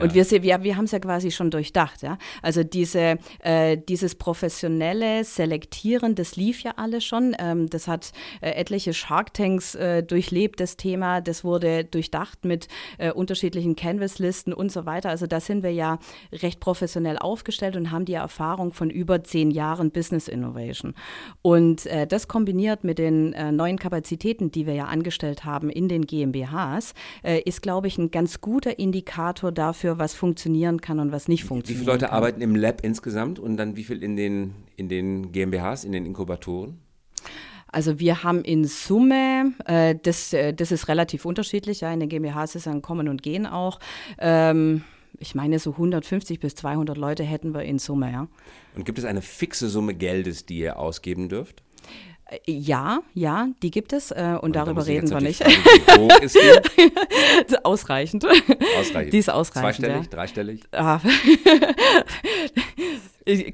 Und 0.00 0.14
wir, 0.14 0.24
wir, 0.42 0.62
wir 0.62 0.76
haben 0.76 0.84
es 0.84 0.92
ja 0.92 0.98
quasi 0.98 1.30
schon 1.30 1.50
durchdacht. 1.50 2.02
Ja? 2.02 2.18
Also 2.42 2.64
diese, 2.64 3.18
äh, 3.40 3.78
dieses 3.78 4.14
professionelle 4.14 5.24
Selektieren, 5.24 6.14
das 6.14 6.36
lief 6.36 6.62
ja 6.62 6.72
alles 6.76 7.04
schon. 7.04 7.34
Ähm, 7.38 7.68
das 7.70 7.88
hat 7.88 8.12
äh, 8.40 8.50
etliche 8.50 8.94
Shark 8.94 9.34
Tanks 9.34 9.74
äh, 9.74 10.02
durchlebt, 10.02 10.60
das 10.60 10.76
Thema. 10.76 11.20
Das 11.20 11.44
wurde 11.44 11.84
durchdacht 11.84 12.44
mit 12.44 12.68
äh, 12.98 13.12
unterschiedlichen 13.12 13.76
Canvas-Listen 13.76 14.52
und 14.52 14.72
so 14.72 14.86
weiter. 14.86 15.10
Also 15.10 15.26
da 15.26 15.40
sind 15.40 15.62
wir 15.62 15.72
ja 15.72 15.98
recht 16.32 16.60
professionell 16.60 17.18
aufgestellt 17.18 17.76
und 17.76 17.90
haben 17.90 18.04
die 18.04 18.14
Erfahrung 18.14 18.72
von 18.72 18.90
über 18.90 19.22
zehn 19.22 19.50
Jahren 19.50 19.90
Business 19.90 20.28
Innovation. 20.28 20.94
Und 21.42 21.86
äh, 21.86 22.06
das 22.06 22.28
kombiniert 22.28 22.84
mit 22.84 22.98
den 22.98 23.32
äh, 23.32 23.52
neuen 23.52 23.78
Kapazitäten, 23.78 24.50
die 24.50 24.66
wir 24.66 24.74
ja 24.74 24.84
angestellt 24.84 25.44
haben 25.44 25.70
in 25.70 25.88
den 25.88 26.06
GmbHs, 26.06 26.94
ist, 27.44 27.62
glaube 27.62 27.86
ich, 27.86 27.98
ein 27.98 28.10
ganz 28.10 28.40
guter 28.40 28.78
Indikator 28.78 29.52
dafür, 29.52 29.83
dafür, 29.84 29.98
was 29.98 30.14
funktionieren 30.14 30.80
kann 30.80 30.98
und 30.98 31.12
was 31.12 31.28
nicht 31.28 31.44
funktioniert. 31.44 31.80
Wie 31.80 31.84
viele 31.84 31.92
Leute 31.92 32.06
kann. 32.06 32.14
arbeiten 32.14 32.40
im 32.40 32.56
Lab 32.56 32.82
insgesamt 32.82 33.38
und 33.38 33.56
dann 33.56 33.76
wie 33.76 33.84
viel 33.84 34.02
in 34.02 34.16
den, 34.16 34.54
in 34.76 34.88
den 34.88 35.32
GmbHs, 35.32 35.84
in 35.84 35.92
den 35.92 36.06
Inkubatoren? 36.06 36.78
Also 37.68 37.98
wir 37.98 38.22
haben 38.22 38.42
in 38.42 38.64
Summe, 38.64 39.52
äh, 39.64 39.96
das, 40.00 40.32
äh, 40.32 40.54
das 40.54 40.70
ist 40.70 40.88
relativ 40.88 41.24
unterschiedlich, 41.24 41.80
ja, 41.80 41.92
in 41.92 42.00
den 42.00 42.08
GmbHs 42.08 42.54
ist 42.54 42.68
ein 42.68 42.82
Kommen 42.82 43.08
und 43.08 43.22
Gehen 43.22 43.46
auch. 43.46 43.80
Ähm, 44.18 44.84
ich 45.18 45.34
meine, 45.34 45.58
so 45.58 45.72
150 45.72 46.40
bis 46.40 46.54
200 46.54 46.96
Leute 46.96 47.24
hätten 47.24 47.52
wir 47.52 47.62
in 47.62 47.78
Summe, 47.78 48.12
ja. 48.12 48.28
Und 48.76 48.84
gibt 48.84 48.98
es 48.98 49.04
eine 49.04 49.22
fixe 49.22 49.68
Summe 49.68 49.94
Geldes, 49.94 50.46
die 50.46 50.58
ihr 50.58 50.78
ausgeben 50.78 51.28
dürft? 51.28 51.63
Ja, 52.46 53.00
ja, 53.14 53.48
die 53.62 53.70
gibt 53.70 53.92
es 53.92 54.10
äh, 54.10 54.32
und, 54.34 54.40
und 54.40 54.56
darüber 54.56 54.86
reden 54.86 55.10
wir 55.10 55.20
nicht. 55.20 55.42
Fragen, 55.42 56.02
hoch 56.02 56.20
ist 56.20 56.36
die? 56.36 57.56
ausreichend. 57.64 58.24
Ausreichend. 58.78 59.12
Die 59.12 59.18
ist 59.18 59.30
ausreichend. 59.30 59.86
Zweistellig, 59.86 60.04
ja. 60.04 60.10
dreistellig? 60.10 60.60
Ah. 60.72 61.00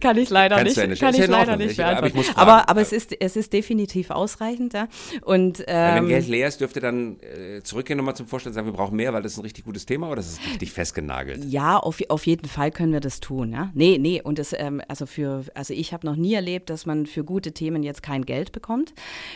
kann 0.01 0.17
ich 0.19 0.31
leider 0.31 0.57
Kannst 0.57 0.77
nicht, 0.77 0.89
nicht. 0.89 1.01
kann 1.01 1.15
ich 1.15 1.27
leider 1.27 1.57
nicht 1.57 1.77
beantworten. 1.77 2.19
Ich, 2.19 2.31
aber, 2.31 2.41
aber, 2.41 2.69
aber 2.69 2.81
es, 2.81 2.93
ist, 2.93 3.15
es 3.21 3.37
ist 3.37 3.53
definitiv 3.53 4.11
ausreichend. 4.11 4.73
Ja. 4.73 4.89
Und, 5.23 5.65
ähm, 5.67 5.97
wenn 5.97 6.09
Geld 6.09 6.29
leer 6.29 6.49
ist, 6.49 6.61
dürft 6.61 6.77
ihr 6.77 6.83
dann 6.83 7.19
äh, 7.21 7.63
zurückgehen 7.63 7.97
nochmal 7.97 8.17
zum 8.17 8.27
Vorstand 8.27 8.53
und 8.53 8.55
sagen, 8.55 8.67
wir 8.67 8.73
brauchen 8.73 8.97
mehr, 8.97 9.13
weil 9.13 9.23
das 9.23 9.33
ist 9.33 9.39
ein 9.39 9.43
richtig 9.43 9.65
gutes 9.65 9.87
Thema 9.87 10.11
oder 10.11 10.21
ist 10.21 10.33
es 10.33 10.51
richtig 10.51 10.73
festgenagelt? 10.73 11.45
Ja, 11.45 11.79
auf, 11.79 11.99
auf 12.09 12.27
jeden 12.27 12.49
Fall 12.49 12.71
können 12.71 12.93
wir 12.93 13.01
das 13.01 13.21
tun. 13.21 13.53
Ja. 13.53 13.71
Nee, 13.75 13.99
nee, 13.99 14.21
und 14.23 14.39
das, 14.39 14.53
ähm, 14.57 14.83
also 14.89 15.07
für, 15.07 15.45
also 15.55 15.73
ich 15.73 15.93
habe 15.93 16.07
noch 16.07 16.17
nie 16.17 16.35
erlebt, 16.35 16.71
dass 16.71 16.87
man 16.87 17.07
für 17.07 17.25
gute 17.25 17.53
Themen 17.53 17.83
jetzt 17.83 18.03
kein 18.03 18.25
Geld 18.27 18.53
bekommt. 18.53 18.93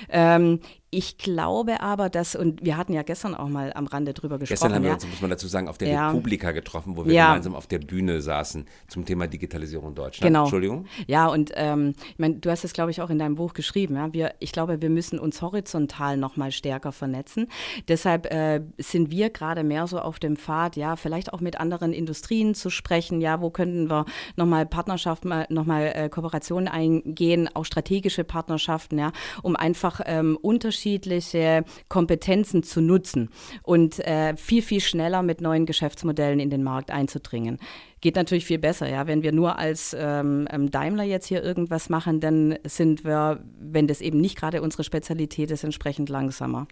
Ähm, 0.08 0.60
ich 0.94 1.18
glaube 1.18 1.80
aber, 1.80 2.08
dass, 2.08 2.36
und 2.36 2.64
wir 2.64 2.76
hatten 2.76 2.92
ja 2.92 3.02
gestern 3.02 3.34
auch 3.34 3.48
mal 3.48 3.72
am 3.72 3.86
Rande 3.86 4.14
drüber 4.14 4.38
gesprochen. 4.38 4.54
Gestern 4.54 4.74
haben 4.74 4.84
wir 4.84 4.92
uns, 4.92 5.06
muss 5.06 5.20
man 5.20 5.30
dazu 5.30 5.48
sagen, 5.48 5.68
auf 5.68 5.76
der 5.76 5.88
ja. 5.88 6.08
Republika 6.08 6.52
getroffen, 6.52 6.96
wo 6.96 7.04
wir 7.04 7.12
ja. 7.12 7.28
gemeinsam 7.28 7.56
auf 7.56 7.66
der 7.66 7.80
Bühne 7.80 8.20
saßen 8.20 8.66
zum 8.86 9.04
Thema 9.04 9.26
Digitalisierung 9.26 9.94
Deutschland. 9.94 10.28
Genau. 10.28 10.42
Entschuldigung. 10.42 10.86
Ja, 11.08 11.26
und 11.26 11.50
ähm, 11.56 11.94
ich 12.12 12.18
meine, 12.18 12.36
du 12.36 12.48
hast 12.50 12.64
es, 12.64 12.72
glaube 12.72 12.92
ich, 12.92 13.02
auch 13.02 13.10
in 13.10 13.18
deinem 13.18 13.34
Buch 13.34 13.54
geschrieben. 13.54 13.96
Ja? 13.96 14.12
Wir, 14.12 14.34
ich 14.38 14.52
glaube, 14.52 14.80
wir 14.80 14.90
müssen 14.90 15.18
uns 15.18 15.42
horizontal 15.42 16.16
noch 16.16 16.36
mal 16.36 16.52
stärker 16.52 16.92
vernetzen. 16.92 17.48
Deshalb 17.88 18.32
äh, 18.32 18.60
sind 18.78 19.10
wir 19.10 19.30
gerade 19.30 19.64
mehr 19.64 19.88
so 19.88 19.98
auf 19.98 20.20
dem 20.20 20.36
Pfad, 20.36 20.76
ja, 20.76 20.94
vielleicht 20.94 21.32
auch 21.32 21.40
mit 21.40 21.58
anderen 21.58 21.92
Industrien 21.92 22.54
zu 22.54 22.70
sprechen. 22.70 23.20
Ja, 23.20 23.40
wo 23.40 23.50
könnten 23.50 23.90
wir 23.90 24.04
noch 24.36 24.46
mal 24.46 24.64
Partnerschaften, 24.64 25.32
noch 25.48 25.66
mal 25.66 25.92
äh, 25.94 26.08
Kooperationen 26.08 26.68
eingehen, 26.68 27.50
auch 27.52 27.64
strategische 27.64 28.22
Partnerschaften, 28.22 28.98
ja, 28.98 29.10
um 29.42 29.56
einfach 29.56 30.00
ähm, 30.06 30.38
Unterschiede 30.40 30.83
unterschiedliche 30.84 31.64
Kompetenzen 31.88 32.62
zu 32.62 32.80
nutzen 32.80 33.30
und 33.62 33.98
äh, 34.00 34.36
viel, 34.36 34.62
viel 34.62 34.80
schneller 34.80 35.22
mit 35.22 35.40
neuen 35.40 35.66
Geschäftsmodellen 35.66 36.40
in 36.40 36.50
den 36.50 36.62
Markt 36.62 36.90
einzudringen. 36.90 37.58
Geht 38.00 38.16
natürlich 38.16 38.44
viel 38.44 38.58
besser, 38.58 38.88
ja. 38.88 39.06
Wenn 39.06 39.22
wir 39.22 39.32
nur 39.32 39.58
als 39.58 39.96
ähm, 39.98 40.46
ähm, 40.50 40.70
Daimler 40.70 41.04
jetzt 41.04 41.26
hier 41.26 41.42
irgendwas 41.42 41.88
machen, 41.88 42.20
dann 42.20 42.58
sind 42.64 43.04
wir, 43.04 43.42
wenn 43.58 43.86
das 43.86 44.02
eben 44.02 44.20
nicht 44.20 44.36
gerade 44.36 44.60
unsere 44.60 44.84
Spezialität 44.84 45.50
ist, 45.50 45.64
entsprechend 45.64 46.10
langsamer. 46.10 46.66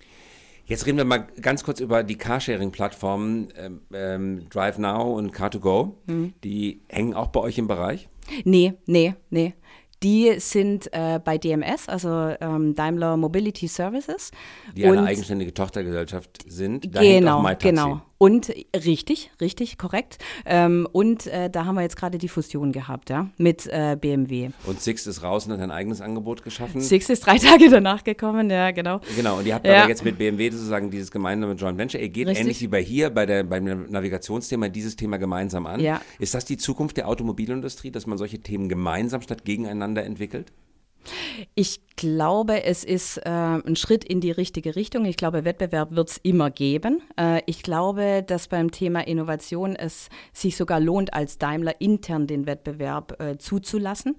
Jetzt 0.66 0.86
reden 0.86 0.98
wir 0.98 1.04
mal 1.04 1.26
ganz 1.40 1.64
kurz 1.64 1.80
über 1.80 2.04
die 2.04 2.16
Carsharing-Plattformen 2.16 3.48
ähm, 3.56 3.80
ähm, 3.92 4.48
DriveNow 4.50 5.16
und 5.16 5.34
Car2Go. 5.34 5.94
Mhm. 6.06 6.34
Die 6.44 6.82
hängen 6.88 7.14
auch 7.14 7.28
bei 7.28 7.40
euch 7.40 7.58
im 7.58 7.66
Bereich? 7.66 8.08
Nee, 8.44 8.74
nee, 8.86 9.14
nee. 9.30 9.54
Die 10.02 10.34
sind 10.38 10.92
äh, 10.92 11.20
bei 11.24 11.38
DMS, 11.38 11.88
also 11.88 12.34
ähm, 12.40 12.74
Daimler 12.74 13.16
Mobility 13.16 13.68
Services. 13.68 14.30
Die 14.74 14.84
eine 14.84 15.04
eigenständige 15.04 15.54
Tochtergesellschaft 15.54 16.44
sind. 16.46 16.92
Genau, 16.92 17.48
genau. 17.58 18.02
Und 18.22 18.54
richtig, 18.76 19.32
richtig, 19.40 19.78
korrekt. 19.78 20.18
Ähm, 20.46 20.86
und 20.92 21.26
äh, 21.26 21.50
da 21.50 21.64
haben 21.64 21.74
wir 21.74 21.82
jetzt 21.82 21.96
gerade 21.96 22.18
die 22.18 22.28
Fusion 22.28 22.70
gehabt, 22.70 23.10
ja, 23.10 23.28
mit 23.36 23.66
äh, 23.66 23.96
BMW. 24.00 24.50
Und 24.64 24.80
Sixt 24.80 25.08
ist 25.08 25.24
raus 25.24 25.46
und 25.46 25.52
hat 25.54 25.60
ein 25.60 25.72
eigenes 25.72 26.00
Angebot 26.00 26.44
geschaffen. 26.44 26.80
Sixt 26.80 27.10
ist 27.10 27.26
drei 27.26 27.38
Tage 27.38 27.68
danach 27.68 28.04
gekommen, 28.04 28.48
ja, 28.48 28.70
genau. 28.70 29.00
Genau, 29.16 29.38
und 29.38 29.46
ihr 29.48 29.56
habt 29.56 29.66
ja. 29.66 29.80
aber 29.80 29.88
jetzt 29.88 30.04
mit 30.04 30.18
BMW 30.18 30.50
sozusagen 30.50 30.88
dieses 30.88 31.10
gemeinsame 31.10 31.54
Joint 31.54 31.76
Venture. 31.78 32.00
Ihr 32.00 32.10
geht 32.10 32.28
richtig. 32.28 32.42
ähnlich 32.42 32.60
wie 32.60 32.68
bei 32.68 32.80
hier, 32.80 33.10
bei 33.10 33.26
der, 33.26 33.42
beim 33.42 33.90
Navigationsthema, 33.90 34.68
dieses 34.68 34.94
Thema 34.94 35.16
gemeinsam 35.16 35.66
an. 35.66 35.80
Ja. 35.80 36.00
Ist 36.20 36.32
das 36.34 36.44
die 36.44 36.58
Zukunft 36.58 36.98
der 36.98 37.08
Automobilindustrie, 37.08 37.90
dass 37.90 38.06
man 38.06 38.18
solche 38.18 38.38
Themen 38.38 38.68
gemeinsam 38.68 39.22
statt 39.22 39.44
gegeneinander 39.44 40.04
entwickelt? 40.04 40.52
Ich 41.54 41.80
glaube, 41.96 42.64
es 42.64 42.84
ist 42.84 43.18
äh, 43.18 43.28
ein 43.28 43.76
Schritt 43.76 44.04
in 44.04 44.20
die 44.20 44.30
richtige 44.30 44.76
Richtung. 44.76 45.04
Ich 45.04 45.16
glaube, 45.16 45.44
Wettbewerb 45.44 45.94
wird 45.94 46.10
es 46.10 46.18
immer 46.18 46.50
geben. 46.50 47.02
Äh, 47.18 47.42
ich 47.46 47.62
glaube, 47.62 48.24
dass 48.26 48.48
beim 48.48 48.70
Thema 48.70 49.06
Innovation 49.06 49.76
es 49.76 50.08
sich 50.32 50.56
sogar 50.56 50.80
lohnt, 50.80 51.14
als 51.14 51.38
Daimler 51.38 51.80
intern 51.80 52.26
den 52.26 52.46
Wettbewerb 52.46 53.20
äh, 53.20 53.38
zuzulassen. 53.38 54.16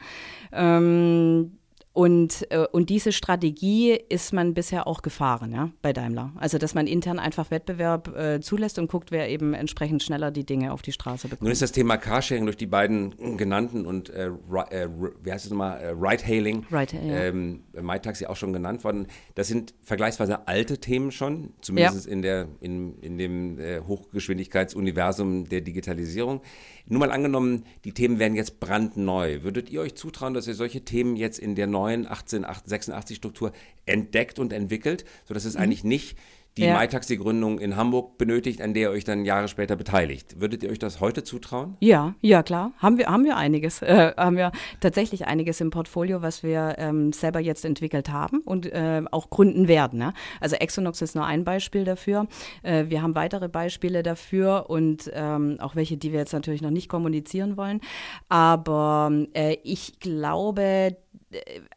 Ähm, 0.52 1.58
und, 1.96 2.48
äh, 2.50 2.66
und 2.72 2.90
diese 2.90 3.12
Strategie 3.12 3.92
ist 4.10 4.34
man 4.34 4.56
bisher 4.56 4.88
auch 4.88 5.04
gefahren, 5.04 5.52
ja, 5.52 5.70
bei 5.84 5.94
Daimler. 5.94 6.32
Also, 6.38 6.58
dass 6.58 6.74
man 6.74 6.88
intern 6.88 7.20
einfach 7.20 7.52
Wettbewerb 7.52 8.18
äh, 8.18 8.40
zulässt 8.42 8.80
und 8.80 8.90
guckt, 8.90 9.12
wer 9.12 9.30
eben 9.30 9.54
entsprechend 9.54 10.02
schneller 10.02 10.32
die 10.32 10.44
Dinge 10.44 10.74
auf 10.74 10.82
die 10.82 10.92
Straße 10.92 11.28
bekommt. 11.28 11.44
Nun 11.44 11.52
ist 11.52 11.62
das 11.62 11.72
Thema 11.72 11.98
Carsharing 11.98 12.46
durch 12.46 12.58
die 12.58 12.66
beiden 12.66 13.38
genannten 13.38 13.86
und, 13.86 14.10
äh, 14.10 14.26
äh, 14.26 14.90
wie 15.22 15.32
heißt 15.32 15.46
es 15.46 15.52
nochmal, 15.52 15.82
äh, 15.82 15.90
Ride-Hailing, 15.90 16.66
Ride, 16.72 16.98
ähm, 16.98 17.62
MyTaxi 17.80 18.26
auch 18.26 18.38
schon 18.38 18.54
genannt 18.54 18.84
worden. 18.84 19.06
Das 19.36 19.48
sind 19.48 19.76
vergleichsweise 19.84 20.48
alte 20.48 20.80
Themen 20.80 21.12
schon, 21.12 21.54
zumindest 21.62 22.08
ja. 22.08 22.12
in, 22.12 22.22
der, 22.24 22.48
in, 22.60 22.98
in 23.02 23.20
dem 23.20 23.60
äh, 23.60 23.82
Hochgeschwindigkeitsuniversum 23.82 25.48
der 25.48 25.62
Digitalisierung. 25.62 26.42
Nur 26.88 27.00
mal 27.00 27.12
angenommen, 27.12 27.66
die 27.86 27.94
Themen 27.94 28.18
wären 28.18 28.34
jetzt 28.34 28.60
brandneu. 28.60 29.44
Würdet 29.44 29.70
ihr 29.70 29.80
euch 29.80 29.96
zutrauen, 29.96 30.34
dass 30.34 30.48
ihr 30.48 30.56
solche 30.56 30.82
Themen 30.82 31.16
jetzt 31.16 31.38
in 31.38 31.56
der 31.56 31.68
neuen 31.68 31.83
1886 31.86 33.18
Struktur 33.18 33.52
entdeckt 33.86 34.40
und 34.40 34.54
entwickelt, 34.54 35.06
sodass 35.26 35.46
es 35.46 35.56
mhm. 35.56 35.62
eigentlich 35.62 35.84
nicht 35.84 36.18
die 36.58 36.66
ja. 36.66 36.78
MyTaxi-Gründung 36.78 37.60
in 37.60 37.76
Hamburg 37.76 38.18
benötigt, 38.18 38.62
an 38.62 38.74
der 38.74 38.84
ihr 38.84 38.92
euch 38.92 39.04
dann 39.04 39.26
Jahre 39.26 39.48
später 39.48 39.76
beteiligt. 39.76 40.40
Würdet 40.40 40.62
ihr 40.64 40.70
euch 40.70 40.78
das 40.78 41.00
heute 41.00 41.24
zutrauen? 41.24 41.78
Ja, 41.80 42.14
ja 42.22 42.44
klar. 42.44 42.74
Haben 42.78 42.98
wir, 42.98 43.08
haben 43.08 43.26
wir 43.26 43.38
einiges. 43.38 43.82
Äh, 43.82 44.14
haben 44.16 44.38
wir 44.38 44.52
tatsächlich 44.80 45.26
einiges 45.26 45.62
im 45.62 45.72
Portfolio, 45.72 46.22
was 46.22 46.44
wir 46.44 46.76
ähm, 46.78 47.12
selber 47.12 47.40
jetzt 47.40 47.66
entwickelt 47.66 48.10
haben 48.10 48.40
und 48.40 48.68
äh, 48.68 49.02
auch 49.12 49.30
gründen 49.30 49.68
werden. 49.68 50.00
Ne? 50.00 50.14
Also 50.40 50.56
Exonox 50.56 51.02
ist 51.02 51.16
nur 51.16 51.26
ein 51.26 51.44
Beispiel 51.44 51.86
dafür. 51.86 52.28
Äh, 52.62 52.86
wir 52.88 53.02
haben 53.02 53.16
weitere 53.16 53.50
Beispiele 53.50 54.04
dafür 54.04 54.70
und 54.70 55.10
ähm, 55.14 55.58
auch 55.60 55.76
welche, 55.76 55.98
die 55.98 56.12
wir 56.12 56.20
jetzt 56.20 56.34
natürlich 56.34 56.62
noch 56.62 56.70
nicht 56.70 56.88
kommunizieren 56.88 57.58
wollen. 57.58 57.82
Aber 58.30 59.12
äh, 59.34 59.58
ich 59.64 60.00
glaube, 60.00 60.98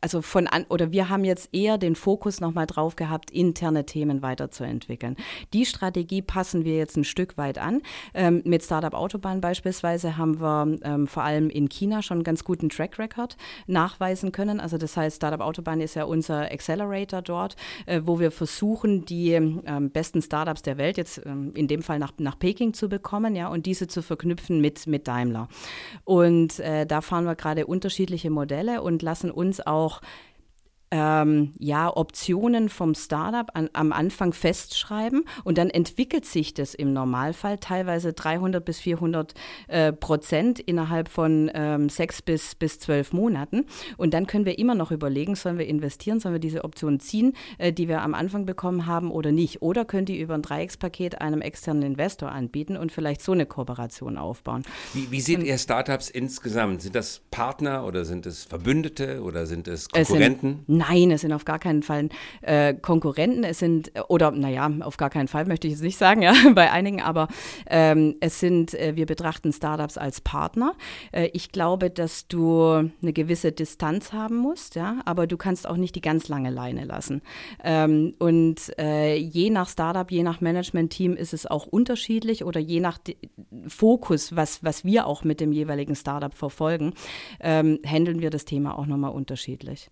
also 0.00 0.22
von 0.22 0.46
an, 0.46 0.66
oder 0.68 0.92
wir 0.92 1.08
haben 1.08 1.24
jetzt 1.24 1.48
eher 1.52 1.78
den 1.78 1.96
Fokus 1.96 2.40
nochmal 2.40 2.66
drauf 2.66 2.96
gehabt, 2.96 3.30
interne 3.30 3.86
Themen 3.86 4.22
weiterzuentwickeln. 4.22 5.16
Die 5.52 5.66
Strategie 5.66 6.22
passen 6.22 6.64
wir 6.64 6.76
jetzt 6.76 6.96
ein 6.96 7.04
Stück 7.04 7.36
weit 7.38 7.58
an. 7.58 7.82
Ähm, 8.14 8.42
mit 8.44 8.62
Startup 8.62 8.94
Autobahn 8.94 9.40
beispielsweise 9.40 10.16
haben 10.16 10.40
wir 10.40 10.78
ähm, 10.82 11.06
vor 11.06 11.22
allem 11.22 11.48
in 11.50 11.68
China 11.68 12.02
schon 12.02 12.18
einen 12.18 12.24
ganz 12.24 12.44
guten 12.44 12.68
Track 12.68 12.98
Record 12.98 13.36
nachweisen 13.66 14.32
können. 14.32 14.60
Also 14.60 14.78
das 14.78 14.96
heißt, 14.96 15.16
Startup 15.16 15.40
Autobahn 15.40 15.80
ist 15.80 15.94
ja 15.94 16.04
unser 16.04 16.50
Accelerator 16.52 17.22
dort, 17.22 17.56
äh, 17.86 18.02
wo 18.04 18.20
wir 18.20 18.30
versuchen, 18.30 19.04
die 19.04 19.32
ähm, 19.32 19.90
besten 19.90 20.22
Startups 20.22 20.62
der 20.62 20.78
Welt 20.78 20.96
jetzt 20.96 21.22
ähm, 21.24 21.52
in 21.54 21.68
dem 21.68 21.82
Fall 21.82 21.98
nach, 21.98 22.12
nach 22.18 22.38
Peking 22.38 22.74
zu 22.74 22.88
bekommen, 22.88 23.34
ja, 23.36 23.48
und 23.48 23.66
diese 23.66 23.86
zu 23.86 24.02
verknüpfen 24.02 24.60
mit, 24.60 24.86
mit 24.86 25.08
Daimler. 25.08 25.48
Und 26.04 26.58
äh, 26.60 26.86
da 26.86 27.00
fahren 27.00 27.24
wir 27.24 27.34
gerade 27.34 27.66
unterschiedliche 27.66 28.30
Modelle 28.30 28.82
und 28.82 29.02
lassen 29.02 29.30
uns 29.30 29.45
auch 29.66 30.00
ähm, 30.96 31.52
ja, 31.58 31.94
Optionen 31.94 32.70
vom 32.70 32.94
Startup 32.94 33.50
an, 33.54 33.68
am 33.74 33.92
Anfang 33.92 34.32
festschreiben 34.32 35.24
und 35.44 35.58
dann 35.58 35.68
entwickelt 35.68 36.24
sich 36.24 36.54
das 36.54 36.74
im 36.74 36.92
Normalfall 36.94 37.58
teilweise 37.58 38.14
300 38.14 38.64
bis 38.64 38.80
400 38.80 39.34
äh, 39.68 39.92
Prozent 39.92 40.58
innerhalb 40.58 41.08
von 41.08 41.50
ähm, 41.54 41.90
sechs 41.90 42.22
bis, 42.22 42.54
bis 42.54 42.78
zwölf 42.78 43.12
Monaten. 43.12 43.66
Und 43.98 44.14
dann 44.14 44.26
können 44.26 44.46
wir 44.46 44.58
immer 44.58 44.74
noch 44.74 44.90
überlegen, 44.90 45.34
sollen 45.34 45.58
wir 45.58 45.66
investieren, 45.66 46.18
sollen 46.18 46.34
wir 46.34 46.40
diese 46.40 46.64
Option 46.64 46.98
ziehen, 46.98 47.34
äh, 47.58 47.72
die 47.72 47.88
wir 47.88 48.00
am 48.00 48.14
Anfang 48.14 48.46
bekommen 48.46 48.86
haben 48.86 49.10
oder 49.10 49.32
nicht. 49.32 49.60
Oder 49.60 49.84
können 49.84 50.06
die 50.06 50.18
über 50.18 50.34
ein 50.34 50.42
Dreieckspaket 50.42 51.20
einem 51.20 51.42
externen 51.42 51.82
Investor 51.82 52.32
anbieten 52.32 52.76
und 52.76 52.90
vielleicht 52.90 53.20
so 53.20 53.32
eine 53.32 53.44
Kooperation 53.44 54.16
aufbauen. 54.16 54.62
Wie, 54.94 55.10
wie 55.10 55.20
seht 55.20 55.42
ihr 55.42 55.58
Startups 55.58 56.08
insgesamt? 56.08 56.82
Sind 56.82 56.94
das 56.94 57.20
Partner 57.30 57.84
oder 57.84 58.06
sind 58.06 58.24
es 58.24 58.44
Verbündete 58.44 59.22
oder 59.22 59.46
sind 59.46 59.68
es 59.68 59.88
Konkurrenten? 59.88 60.60
Es 60.60 60.66
sind, 60.66 60.78
Nein, 60.88 61.10
es 61.10 61.22
sind 61.22 61.32
auf 61.32 61.44
gar 61.44 61.58
keinen 61.58 61.82
Fall 61.82 62.08
äh, 62.42 62.74
Konkurrenten. 62.74 63.44
Es 63.44 63.58
sind, 63.58 63.92
oder 64.08 64.30
naja, 64.30 64.70
auf 64.80 64.96
gar 64.96 65.10
keinen 65.10 65.28
Fall 65.28 65.46
möchte 65.46 65.66
ich 65.66 65.74
jetzt 65.74 65.82
nicht 65.82 65.98
sagen, 65.98 66.22
ja, 66.26 66.34
bei 66.54 66.70
einigen, 66.70 67.00
aber 67.00 67.28
ähm, 67.68 68.16
es 68.20 68.40
sind, 68.40 68.74
äh, 68.74 68.96
wir 68.96 69.06
betrachten 69.06 69.52
Startups 69.52 69.98
als 69.98 70.20
Partner. 70.20 70.74
Äh, 71.12 71.30
ich 71.32 71.52
glaube, 71.52 71.90
dass 71.90 72.28
du 72.28 72.62
eine 72.64 73.12
gewisse 73.12 73.52
Distanz 73.52 74.12
haben 74.12 74.36
musst, 74.36 74.74
ja, 74.74 75.00
aber 75.04 75.26
du 75.26 75.36
kannst 75.36 75.66
auch 75.66 75.76
nicht 75.76 75.94
die 75.94 76.00
ganz 76.00 76.28
lange 76.28 76.50
Leine 76.50 76.84
lassen. 76.84 77.22
Ähm, 77.62 78.14
und 78.18 78.78
äh, 78.78 79.16
je 79.16 79.50
nach 79.50 79.68
Startup, 79.68 80.10
je 80.10 80.22
nach 80.22 80.40
Management-Team 80.40 81.14
ist 81.16 81.34
es 81.34 81.46
auch 81.46 81.66
unterschiedlich 81.66 82.44
oder 82.44 82.60
je 82.60 82.80
nach 82.80 82.98
Fokus, 83.66 84.36
was, 84.36 84.62
was 84.62 84.84
wir 84.84 85.06
auch 85.06 85.24
mit 85.24 85.40
dem 85.40 85.52
jeweiligen 85.52 85.96
Startup 85.96 86.34
verfolgen, 86.34 86.94
ähm, 87.40 87.78
handeln 87.84 88.20
wir 88.20 88.30
das 88.30 88.44
Thema 88.44 88.78
auch 88.78 88.86
nochmal 88.86 89.12
unterschiedlich. 89.12 89.90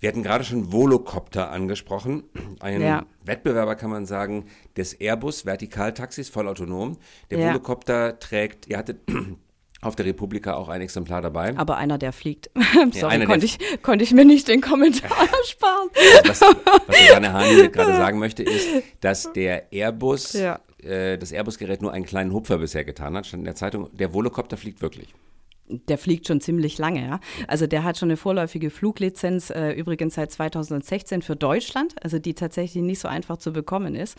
Wir 0.00 0.08
hatten 0.10 0.22
gerade 0.22 0.44
schon 0.44 0.72
Volocopter 0.72 1.50
angesprochen. 1.50 2.22
Ein 2.60 2.80
ja. 2.80 3.04
Wettbewerber 3.24 3.74
kann 3.74 3.90
man 3.90 4.06
sagen 4.06 4.46
des 4.76 4.94
Airbus 4.94 5.44
Vertikaltaxis 5.44 6.28
vollautonom. 6.28 6.98
Der 7.30 7.38
ja. 7.38 7.48
Volocopter 7.48 8.18
trägt, 8.20 8.68
ihr 8.68 8.78
hattet 8.78 9.00
auf 9.80 9.96
der 9.96 10.06
Republika 10.06 10.54
auch 10.54 10.68
ein 10.68 10.80
Exemplar 10.82 11.20
dabei. 11.20 11.56
Aber 11.56 11.78
einer, 11.78 11.98
der 11.98 12.12
fliegt. 12.12 12.48
Sorry, 12.92 13.18
ja, 13.18 13.26
konnte, 13.26 13.46
ich, 13.46 13.58
konnte 13.82 14.04
ich 14.04 14.12
mir 14.12 14.24
nicht 14.24 14.46
den 14.46 14.60
Kommentar 14.60 15.10
sparen. 15.44 15.88
Was, 16.26 16.40
was 16.40 16.98
Susanne 17.00 17.32
Hani 17.32 17.68
gerade 17.68 17.96
sagen 17.96 18.20
möchte, 18.20 18.44
ist, 18.44 18.68
dass 19.00 19.32
der 19.32 19.72
Airbus, 19.72 20.34
ja. 20.34 20.60
äh, 20.80 21.18
das 21.18 21.32
Airbus-Gerät 21.32 21.82
nur 21.82 21.92
einen 21.92 22.04
kleinen 22.04 22.32
Hupfer 22.32 22.58
bisher 22.58 22.84
getan 22.84 23.16
hat, 23.16 23.26
stand 23.26 23.40
in 23.40 23.46
der 23.46 23.56
Zeitung. 23.56 23.88
Der 23.96 24.14
Volocopter 24.14 24.56
fliegt 24.56 24.80
wirklich 24.80 25.12
der 25.68 25.98
fliegt 25.98 26.26
schon 26.26 26.40
ziemlich 26.40 26.78
lange, 26.78 27.04
ja. 27.06 27.20
Also 27.46 27.66
der 27.66 27.84
hat 27.84 27.98
schon 27.98 28.08
eine 28.08 28.16
vorläufige 28.16 28.70
Fluglizenz, 28.70 29.50
äh, 29.50 29.72
übrigens 29.72 30.14
seit 30.14 30.30
2016 30.30 31.22
für 31.22 31.36
Deutschland, 31.36 31.94
also 32.02 32.18
die 32.18 32.34
tatsächlich 32.34 32.82
nicht 32.82 33.00
so 33.00 33.08
einfach 33.08 33.38
zu 33.38 33.52
bekommen 33.52 33.94
ist. 33.94 34.16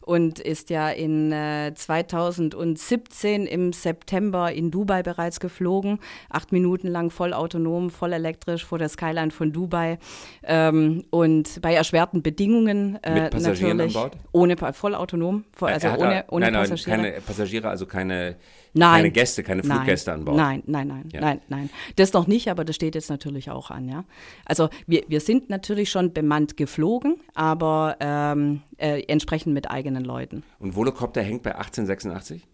Und 0.00 0.40
ist 0.40 0.70
ja 0.70 0.90
in 0.90 1.30
äh, 1.30 1.72
2017 1.74 3.46
im 3.46 3.72
September 3.72 4.50
in 4.52 4.72
Dubai 4.72 5.04
bereits 5.04 5.38
geflogen. 5.38 6.00
Acht 6.28 6.50
Minuten 6.50 6.88
lang 6.88 7.10
voll 7.10 7.32
autonom, 7.32 7.88
voll 7.88 8.12
elektrisch 8.12 8.64
vor 8.64 8.78
der 8.78 8.88
Skyline 8.88 9.30
von 9.30 9.52
Dubai. 9.52 9.98
Ähm, 10.42 11.04
und 11.10 11.62
bei 11.62 11.74
erschwerten 11.74 12.22
Bedingungen 12.22 12.98
äh, 13.04 13.22
Mit 13.22 13.30
Passagieren 13.30 13.76
natürlich. 13.76 13.96
An 13.96 14.10
Bord? 14.10 14.16
Ohne, 14.32 14.56
voll 14.72 14.96
autonom, 14.96 15.44
also 15.60 15.88
ohne, 15.90 16.24
ohne 16.28 16.46
nein, 16.46 16.52
nein, 16.52 16.70
Passagiere. 16.70 16.96
Keine 16.96 17.20
Passagiere, 17.20 17.68
also 17.68 17.86
keine 17.86 18.36
Nein. 18.74 18.96
Keine 18.96 19.10
Gäste, 19.10 19.42
keine 19.42 19.62
Fluggäste 19.62 20.12
an 20.12 20.24
Bord. 20.24 20.36
Nein, 20.36 20.62
nein, 20.66 20.88
nein, 20.92 21.08
ja. 21.12 21.20
nein, 21.20 21.40
nein. 21.48 21.70
Das 21.96 22.12
noch 22.12 22.26
nicht, 22.26 22.48
aber 22.50 22.64
das 22.64 22.76
steht 22.76 22.94
jetzt 22.94 23.10
natürlich 23.10 23.50
auch 23.50 23.70
an, 23.70 23.88
ja. 23.88 24.04
Also 24.44 24.68
wir, 24.86 25.04
wir 25.08 25.20
sind 25.20 25.50
natürlich 25.50 25.90
schon 25.90 26.12
bemannt 26.12 26.56
geflogen, 26.56 27.16
aber 27.34 27.96
ähm, 28.00 28.62
äh, 28.76 29.02
entsprechend 29.04 29.54
mit 29.54 29.70
eigenen 29.70 30.04
Leuten. 30.04 30.42
Und 30.58 30.76
Volocopter 30.76 31.22
hängt 31.22 31.42
bei 31.42 31.54
1886? 31.54 32.46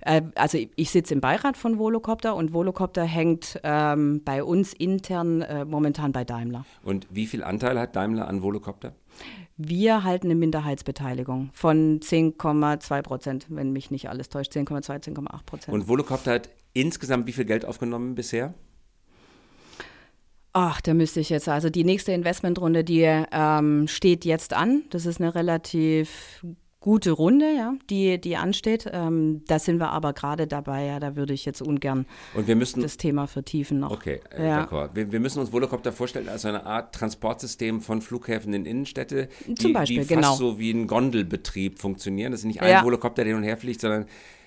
Äh, 0.00 0.22
also 0.34 0.58
ich 0.76 0.90
sitze 0.90 1.14
im 1.14 1.20
Beirat 1.20 1.56
von 1.56 1.78
Volocopter 1.78 2.34
und 2.34 2.52
Volocopter 2.52 3.04
hängt 3.04 3.60
ähm, 3.62 4.22
bei 4.24 4.42
uns 4.42 4.72
intern 4.72 5.42
äh, 5.42 5.64
momentan 5.64 6.12
bei 6.12 6.24
Daimler. 6.24 6.64
Und 6.82 7.06
wie 7.10 7.26
viel 7.26 7.42
Anteil 7.42 7.78
hat 7.78 7.96
Daimler 7.96 8.28
an 8.28 8.42
Volocopter? 8.42 8.94
Wir 9.56 10.04
halten 10.04 10.26
eine 10.26 10.34
Minderheitsbeteiligung 10.34 11.48
von 11.52 12.00
10,2 12.00 13.02
Prozent, 13.02 13.46
wenn 13.48 13.72
mich 13.72 13.90
nicht 13.90 14.10
alles 14.10 14.28
täuscht, 14.28 14.52
10,2, 14.52 15.14
10,8 15.14 15.44
Prozent. 15.46 15.74
Und 15.74 15.88
Volocopter 15.88 16.34
hat 16.34 16.50
insgesamt 16.80 17.26
wie 17.26 17.32
viel 17.32 17.44
Geld 17.44 17.64
aufgenommen 17.64 18.14
bisher? 18.14 18.54
Ach, 20.52 20.80
da 20.80 20.94
müsste 20.94 21.20
ich 21.20 21.28
jetzt, 21.28 21.48
also 21.48 21.68
die 21.68 21.84
nächste 21.84 22.12
Investmentrunde, 22.12 22.82
die 22.82 23.02
ähm, 23.02 23.88
steht 23.88 24.24
jetzt 24.24 24.54
an. 24.54 24.84
Das 24.90 25.04
ist 25.04 25.20
eine 25.20 25.34
relativ 25.34 26.42
gute 26.80 27.10
Runde, 27.10 27.52
ja, 27.52 27.74
die, 27.90 28.18
die 28.20 28.36
ansteht. 28.36 28.88
Ähm, 28.92 29.42
da 29.48 29.58
sind 29.58 29.78
wir 29.80 29.90
aber 29.90 30.12
gerade 30.12 30.46
dabei, 30.46 30.86
ja, 30.86 31.00
da 31.00 31.16
würde 31.16 31.34
ich 31.34 31.44
jetzt 31.44 31.60
ungern 31.60 32.06
und 32.34 32.46
wir 32.46 32.54
müssen, 32.54 32.80
das 32.80 32.96
Thema 32.96 33.26
vertiefen 33.26 33.80
noch. 33.80 33.90
Okay, 33.90 34.20
äh, 34.30 34.46
ja. 34.46 34.64
d'accord. 34.64 34.90
Wir, 34.94 35.10
wir, 35.10 35.18
müssen 35.18 35.40
uns 35.40 35.52
Volocopter 35.52 35.92
vorstellen 35.92 36.28
als 36.28 36.44
eine 36.44 36.64
Art 36.64 36.94
Transportsystem 36.94 37.80
von 37.80 38.00
Flughäfen 38.00 38.54
in 38.54 38.66
Innenstädte, 38.66 39.28
Zum 39.58 39.72
Beispiel, 39.72 40.02
die 40.02 40.04
fast 40.04 40.14
genau. 40.14 40.36
so 40.36 40.60
wie 40.60 40.70
ein 40.70 40.86
Gondelbetrieb 40.86 41.80
funktionieren. 41.80 42.30
Das 42.30 42.42
ist 42.42 42.46
nicht 42.46 42.62
ein 42.62 42.70
ja. 42.70 42.84
Volocopter, 42.84 43.24
der 43.24 43.32
hin 43.32 43.36
und 43.36 43.42
her 43.42 43.56
fliegt, 43.56 43.80
sondern 43.80 44.06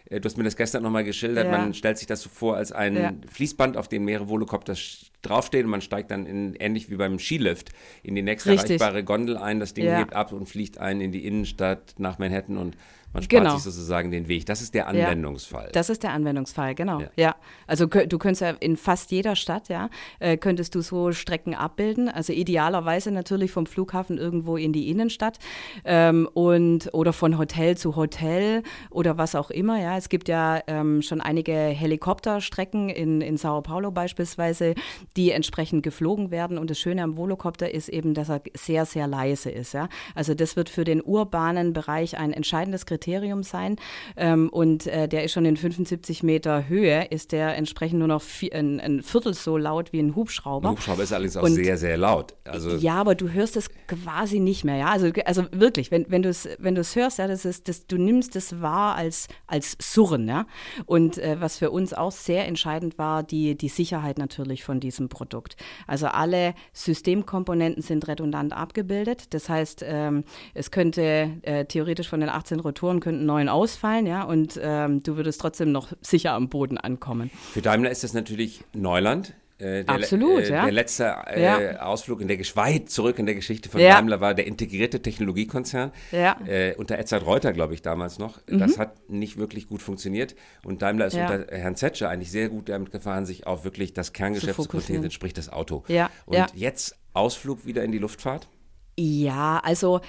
du 0.09 0.21
hast 0.23 0.37
mir 0.37 0.43
das 0.43 0.55
gestern 0.55 0.83
nochmal 0.83 1.03
geschildert, 1.03 1.45
ja. 1.45 1.51
man 1.51 1.73
stellt 1.73 1.97
sich 1.97 2.07
das 2.07 2.21
so 2.21 2.29
vor 2.29 2.55
als 2.55 2.71
ein 2.71 2.95
ja. 2.95 3.13
Fließband, 3.31 3.77
auf 3.77 3.87
dem 3.87 4.05
mehrere 4.05 4.27
Volocopter 4.27 4.75
draufstehen 5.21 5.65
und 5.65 5.71
man 5.71 5.81
steigt 5.81 6.11
dann 6.11 6.25
in, 6.25 6.55
ähnlich 6.55 6.89
wie 6.89 6.95
beim 6.95 7.19
Skilift 7.19 7.69
in 8.01 8.15
die 8.15 8.21
nächste 8.21 8.51
Richtig. 8.51 8.81
erreichbare 8.81 9.03
Gondel 9.03 9.37
ein, 9.37 9.59
das 9.59 9.73
Ding 9.73 9.85
ja. 9.85 9.97
hebt 9.97 10.13
ab 10.13 10.31
und 10.31 10.47
fliegt 10.47 10.79
ein 10.79 11.01
in 11.01 11.11
die 11.11 11.25
Innenstadt 11.25 11.95
nach 11.97 12.17
Manhattan 12.17 12.57
und 12.57 12.75
man 13.11 13.23
spart 13.23 13.43
genau. 13.43 13.55
sich 13.55 13.63
sozusagen 13.63 14.11
den 14.11 14.27
Weg. 14.27 14.45
Das 14.45 14.61
ist 14.61 14.75
der 14.75 14.87
Anwendungsfall. 14.87 15.65
Ja, 15.65 15.71
das 15.71 15.89
ist 15.89 16.03
der 16.03 16.13
Anwendungsfall, 16.13 16.75
genau. 16.75 16.99
Ja. 16.99 17.09
ja. 17.15 17.35
Also 17.65 17.87
du 17.87 18.17
könntest 18.19 18.41
ja 18.41 18.51
in 18.51 18.77
fast 18.77 19.09
jeder 19.09 19.35
Stadt, 19.35 19.67
ja, 19.67 19.89
äh, 20.19 20.37
könntest 20.37 20.75
du 20.75 20.81
so 20.81 21.11
Strecken 21.11 21.55
abbilden. 21.55 22.07
Also 22.07 22.33
idealerweise 22.33 23.09
natürlich 23.11 23.51
vom 23.51 23.65
Flughafen 23.65 24.19
irgendwo 24.19 24.57
in 24.57 24.73
die 24.73 24.91
Innenstadt 24.91 25.39
ähm, 25.85 26.29
und 26.33 26.93
oder 26.93 27.11
von 27.11 27.39
Hotel 27.39 27.75
zu 27.77 27.95
Hotel 27.95 28.61
oder 28.91 29.17
was 29.17 29.33
auch 29.33 29.49
immer. 29.49 29.81
Ja, 29.81 29.97
es 29.97 30.09
gibt 30.09 30.27
ja 30.27 30.61
ähm, 30.67 31.01
schon 31.01 31.19
einige 31.19 31.53
Helikopterstrecken 31.53 32.89
in, 32.89 33.21
in 33.21 33.37
Sao 33.37 33.61
Paulo 33.61 33.89
beispielsweise, 33.89 34.75
die 35.17 35.31
entsprechend 35.31 35.81
geflogen 35.81 36.29
werden. 36.29 36.59
Und 36.59 36.69
das 36.69 36.77
Schöne 36.77 37.01
am 37.01 37.17
Volocopter 37.17 37.73
ist 37.73 37.89
eben, 37.89 38.13
dass 38.13 38.29
er 38.29 38.41
sehr, 38.53 38.85
sehr 38.85 39.07
leise 39.07 39.49
ist. 39.49 39.73
Ja, 39.73 39.89
also 40.13 40.35
das 40.35 40.55
wird 40.55 40.69
für 40.69 40.83
den 40.83 41.01
urbanen 41.01 41.73
Bereich 41.73 42.15
ein 42.15 42.33
entscheidendes 42.33 42.85
Kriterium 42.85 42.98
Kriterium 42.99 43.43
sein. 43.43 43.77
Ähm, 44.17 44.49
und 44.49 44.87
äh, 44.87 45.07
der 45.07 45.23
ist 45.23 45.31
schon 45.31 45.45
in 45.45 45.57
75 45.57 46.23
Meter 46.23 46.67
Höhe, 46.67 47.05
ist 47.05 47.31
der 47.31 47.55
entsprechend 47.55 47.99
nur 47.99 48.07
noch 48.07 48.21
vier, 48.21 48.53
ein, 48.53 48.79
ein, 48.79 49.01
Viertel 49.01 49.33
so 49.33 49.57
laut 49.57 49.93
wie 49.93 49.99
ein 49.99 50.15
Hubschrauber. 50.15 50.69
Ein 50.69 50.71
Hubschrauber 50.73 51.03
ist 51.03 51.13
allerdings 51.13 51.37
auch 51.37 51.43
und, 51.43 51.53
sehr, 51.53 51.77
sehr 51.77 51.97
laut. 51.97 52.35
Also 52.43 52.75
ja, 52.75 52.95
aber 52.95 53.15
du 53.15 53.31
hörst 53.31 53.55
es 53.55 53.69
quasi 53.87 54.39
nicht 54.39 54.65
mehr. 54.65 54.75
Ja? 54.75 54.89
Also, 54.89 55.11
also 55.25 55.45
wirklich, 55.51 55.91
wenn, 55.91 56.05
wenn 56.09 56.21
du 56.21 56.29
es 56.29 56.47
wenn 56.59 56.75
hörst, 56.75 57.19
ja, 57.19 57.27
das 57.27 57.45
ist, 57.45 57.67
das, 57.67 57.87
du 57.87 57.97
nimmst 57.97 58.35
es 58.35 58.61
wahr 58.61 58.95
als, 58.95 59.27
als 59.47 59.77
Surren. 59.79 60.27
Ja? 60.27 60.45
Und 60.85 61.17
äh, 61.17 61.37
was 61.39 61.57
für 61.57 61.71
uns 61.71 61.93
auch 61.93 62.11
sehr 62.11 62.47
entscheidend 62.47 62.97
war, 62.97 63.23
die, 63.23 63.55
die 63.55 63.69
Sicherheit 63.69 64.17
natürlich 64.17 64.63
von 64.63 64.79
diesem 64.79 65.09
Produkt. 65.09 65.55
Also 65.87 66.07
alle 66.07 66.53
Systemkomponenten 66.73 67.81
sind 67.81 68.07
redundant 68.07 68.53
abgebildet. 68.53 69.33
Das 69.33 69.49
heißt, 69.49 69.83
ähm, 69.85 70.23
es 70.53 70.71
könnte 70.71 71.31
äh, 71.43 71.65
theoretisch 71.65 72.09
von 72.09 72.19
den 72.19 72.29
18 72.29 72.59
Rotoren 72.59 72.88
Motoren 72.89 72.99
könnten 72.99 73.25
neun 73.25 73.49
ausfallen, 73.49 74.05
ja, 74.05 74.23
und 74.23 74.59
ähm, 74.61 75.03
du 75.03 75.15
würdest 75.15 75.39
trotzdem 75.41 75.71
noch 75.71 75.93
sicher 76.01 76.33
am 76.33 76.49
Boden 76.49 76.77
ankommen. 76.77 77.29
Für 77.51 77.61
Daimler 77.61 77.91
ist 77.91 78.03
das 78.03 78.13
natürlich 78.13 78.63
Neuland. 78.73 79.33
Äh, 79.59 79.83
der, 79.83 79.89
Absolut, 79.89 80.43
äh, 80.43 80.51
ja. 80.51 80.63
Der 80.63 80.71
letzte 80.71 81.15
äh, 81.27 81.43
ja. 81.43 81.81
Ausflug 81.81 82.21
in 82.21 82.29
der 82.29 82.39
weit 82.39 82.89
zurück 82.89 83.19
in 83.19 83.25
der 83.25 83.35
Geschichte 83.35 83.69
von 83.69 83.81
ja. 83.81 83.95
Daimler 83.95 84.21
war 84.21 84.33
der 84.33 84.47
integrierte 84.47 85.01
Technologiekonzern. 85.01 85.91
Ja. 86.11 86.37
Äh, 86.47 86.75
unter 86.77 86.97
Edzard 86.97 87.25
Reuter, 87.25 87.51
glaube 87.51 87.73
ich, 87.73 87.81
damals 87.81 88.19
noch. 88.19 88.39
Mhm. 88.47 88.59
Das 88.59 88.79
hat 88.79 89.09
nicht 89.09 89.37
wirklich 89.37 89.67
gut 89.67 89.81
funktioniert. 89.81 90.35
Und 90.63 90.81
Daimler 90.81 91.07
ist 91.07 91.15
unter 91.15 91.47
Herrn 91.51 91.75
Zetscher 91.75 92.09
eigentlich 92.09 92.31
sehr 92.31 92.47
gut 92.47 92.69
damit 92.69 92.91
gefahren, 92.91 93.25
sich 93.25 93.45
auf 93.47 93.65
wirklich 93.65 93.93
das 93.93 94.13
Kerngeschäft 94.13 94.61
zu, 94.61 94.69
konzentrieren, 94.69 95.11
sprich 95.11 95.33
das 95.33 95.51
Auto. 95.51 95.83
Ja. 95.89 96.09
Und 96.25 96.55
jetzt 96.55 96.95
Ausflug 97.13 97.65
wieder 97.65 97.83
in 97.83 97.91
die 97.91 97.99
Luftfahrt? 97.99 98.47
Ja, 98.97 99.59
also 99.63 99.99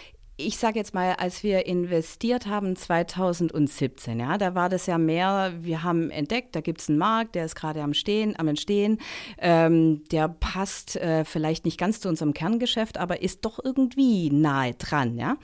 ich 0.46 0.59
sage 0.59 0.79
jetzt 0.79 0.94
mal, 0.94 1.14
als 1.14 1.42
wir 1.42 1.66
investiert 1.66 2.46
haben 2.46 2.76
2017, 2.76 4.20
ja, 4.20 4.38
da 4.38 4.55
war 4.55 4.68
das 4.68 4.87
ja 4.87 4.98
mehr, 4.98 5.53
wir 5.61 5.83
haben 5.83 6.11
entdeckt, 6.11 6.57
da 6.57 6.61
gibt 6.61 6.81
es 6.81 6.88
einen 6.88 6.98
Markt, 6.98 7.35
der 7.35 7.44
ist 7.44 7.55
gerade 7.55 7.83
am 7.83 7.94
Stehen, 7.94 8.38
am 8.38 8.48
Entstehen, 8.48 8.98
ähm, 9.38 10.03
der 10.11 10.29
passt 10.29 10.96
äh, 10.96 11.24
vielleicht 11.24 11.64
nicht 11.64 11.79
ganz 11.79 12.00
zu 12.00 12.09
unserem 12.09 12.33
Kerngeschäft, 12.33 12.98
aber 12.98 13.22
ist 13.22 13.44
doch 13.44 13.61
irgendwie 13.62 14.31
nahe 14.31 14.74
dran, 14.74 15.16
ja. 15.18 15.37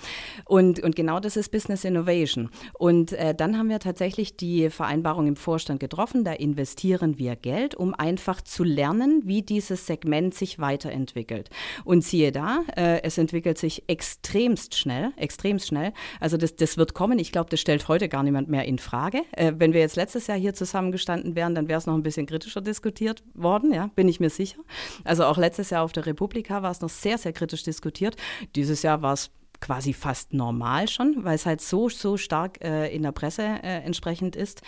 Und, 0.44 0.80
und 0.80 0.96
genau 0.96 1.20
das 1.20 1.36
ist 1.36 1.50
Business 1.50 1.84
Innovation. 1.84 2.50
Und 2.78 3.12
äh, 3.12 3.34
dann 3.34 3.58
haben 3.58 3.68
wir 3.68 3.78
tatsächlich 3.78 4.36
die 4.36 4.70
Vereinbarung 4.70 5.26
im 5.26 5.36
Vorstand 5.36 5.80
getroffen, 5.80 6.24
da 6.24 6.32
investieren 6.32 7.18
wir 7.18 7.36
Geld, 7.36 7.74
um 7.74 7.94
einfach 7.94 8.40
zu 8.40 8.64
lernen, 8.64 9.22
wie 9.24 9.42
dieses 9.42 9.86
Segment 9.86 10.34
sich 10.34 10.58
weiterentwickelt. 10.58 11.50
Und 11.84 12.02
siehe 12.04 12.32
da, 12.32 12.62
äh, 12.76 13.02
es 13.02 13.18
entwickelt 13.18 13.58
sich 13.58 13.84
extremst 13.88 14.74
schnell 14.76 14.85
schnell, 14.86 15.12
extrem 15.16 15.58
schnell. 15.58 15.92
Also 16.20 16.36
das, 16.36 16.54
das 16.54 16.76
wird 16.76 16.94
kommen. 16.94 17.18
Ich 17.18 17.32
glaube, 17.32 17.50
das 17.50 17.60
stellt 17.60 17.88
heute 17.88 18.08
gar 18.08 18.22
niemand 18.22 18.48
mehr 18.48 18.64
in 18.64 18.78
Frage. 18.78 19.22
Äh, 19.32 19.54
wenn 19.58 19.72
wir 19.72 19.80
jetzt 19.80 19.96
letztes 19.96 20.28
Jahr 20.28 20.38
hier 20.38 20.54
zusammengestanden 20.54 21.34
wären, 21.34 21.56
dann 21.56 21.68
wäre 21.68 21.78
es 21.78 21.86
noch 21.86 21.94
ein 21.94 22.04
bisschen 22.04 22.26
kritischer 22.26 22.60
diskutiert 22.60 23.24
worden, 23.34 23.72
ja, 23.72 23.90
bin 23.96 24.08
ich 24.08 24.20
mir 24.20 24.30
sicher. 24.30 24.58
Also 25.02 25.24
auch 25.24 25.38
letztes 25.38 25.70
Jahr 25.70 25.82
auf 25.82 25.92
der 25.92 26.06
Republika 26.06 26.62
war 26.62 26.70
es 26.70 26.80
noch 26.80 26.88
sehr, 26.88 27.18
sehr 27.18 27.32
kritisch 27.32 27.64
diskutiert. 27.64 28.16
Dieses 28.54 28.82
Jahr 28.82 29.02
war 29.02 29.14
es 29.14 29.30
quasi 29.60 29.92
fast 29.92 30.34
normal 30.34 30.86
schon, 30.88 31.24
weil 31.24 31.34
es 31.34 31.46
halt 31.46 31.60
so, 31.60 31.88
so 31.88 32.16
stark 32.16 32.62
äh, 32.62 32.94
in 32.94 33.02
der 33.02 33.12
Presse 33.12 33.42
äh, 33.42 33.82
entsprechend 33.82 34.36
ist. 34.36 34.62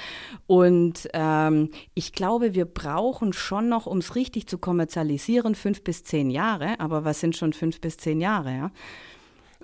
Und 0.46 1.08
ähm, 1.12 1.70
ich 1.94 2.12
glaube, 2.12 2.54
wir 2.54 2.64
brauchen 2.64 3.32
schon 3.32 3.68
noch, 3.68 3.86
um 3.86 3.98
es 3.98 4.14
richtig 4.14 4.48
zu 4.48 4.58
kommerzialisieren, 4.58 5.54
fünf 5.54 5.84
bis 5.84 6.04
zehn 6.04 6.30
Jahre. 6.30 6.80
Aber 6.80 7.04
was 7.04 7.20
sind 7.20 7.36
schon 7.36 7.52
fünf 7.52 7.80
bis 7.80 7.98
zehn 7.98 8.20
Jahre? 8.20 8.50
Ja? 8.50 8.70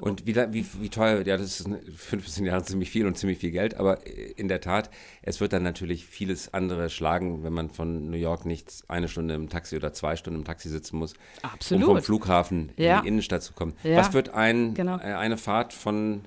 Und 0.01 0.27
wie, 0.27 0.35
wie, 0.35 0.67
wie 0.81 0.89
teuer, 0.89 1.25
ja, 1.25 1.37
das 1.37 1.61
ist 1.61 1.69
15 1.97 2.45
Jahre 2.45 2.65
ziemlich 2.65 2.91
viel 2.91 3.07
und 3.07 3.17
ziemlich 3.17 3.39
viel 3.39 3.53
Geld, 3.53 3.75
aber 3.75 3.99
in 4.37 4.49
der 4.49 4.61
Tat, 4.61 4.91
es 5.23 5.41
wird 5.41 5.53
dann 5.53 5.63
natürlich 5.63 6.05
vieles 6.05 6.53
andere 6.53 6.91
schlagen, 6.91 7.45
wenn 7.45 7.53
man 7.53 7.71
von 7.71 8.11
New 8.11 8.17
York 8.17 8.45
nicht 8.45 8.73
eine 8.89 9.07
Stunde 9.07 9.35
im 9.35 9.49
Taxi 9.49 9.77
oder 9.77 9.93
zwei 9.93 10.17
Stunden 10.17 10.41
im 10.41 10.45
Taxi 10.45 10.69
sitzen 10.69 10.99
muss, 10.99 11.15
Absolut. 11.43 11.85
um 11.85 11.95
vom 11.95 12.03
Flughafen 12.03 12.73
ja. 12.77 12.97
in 12.97 13.03
die 13.03 13.09
Innenstadt 13.09 13.45
zu 13.45 13.53
kommen. 13.53 13.75
Ja. 13.85 13.97
Was 13.97 14.13
wird 14.13 14.31
ein, 14.31 14.75
genau. 14.75 14.97
Äh, 14.97 15.15
eine 15.15 15.37
Fahrt 15.37 15.73
von, 15.73 16.23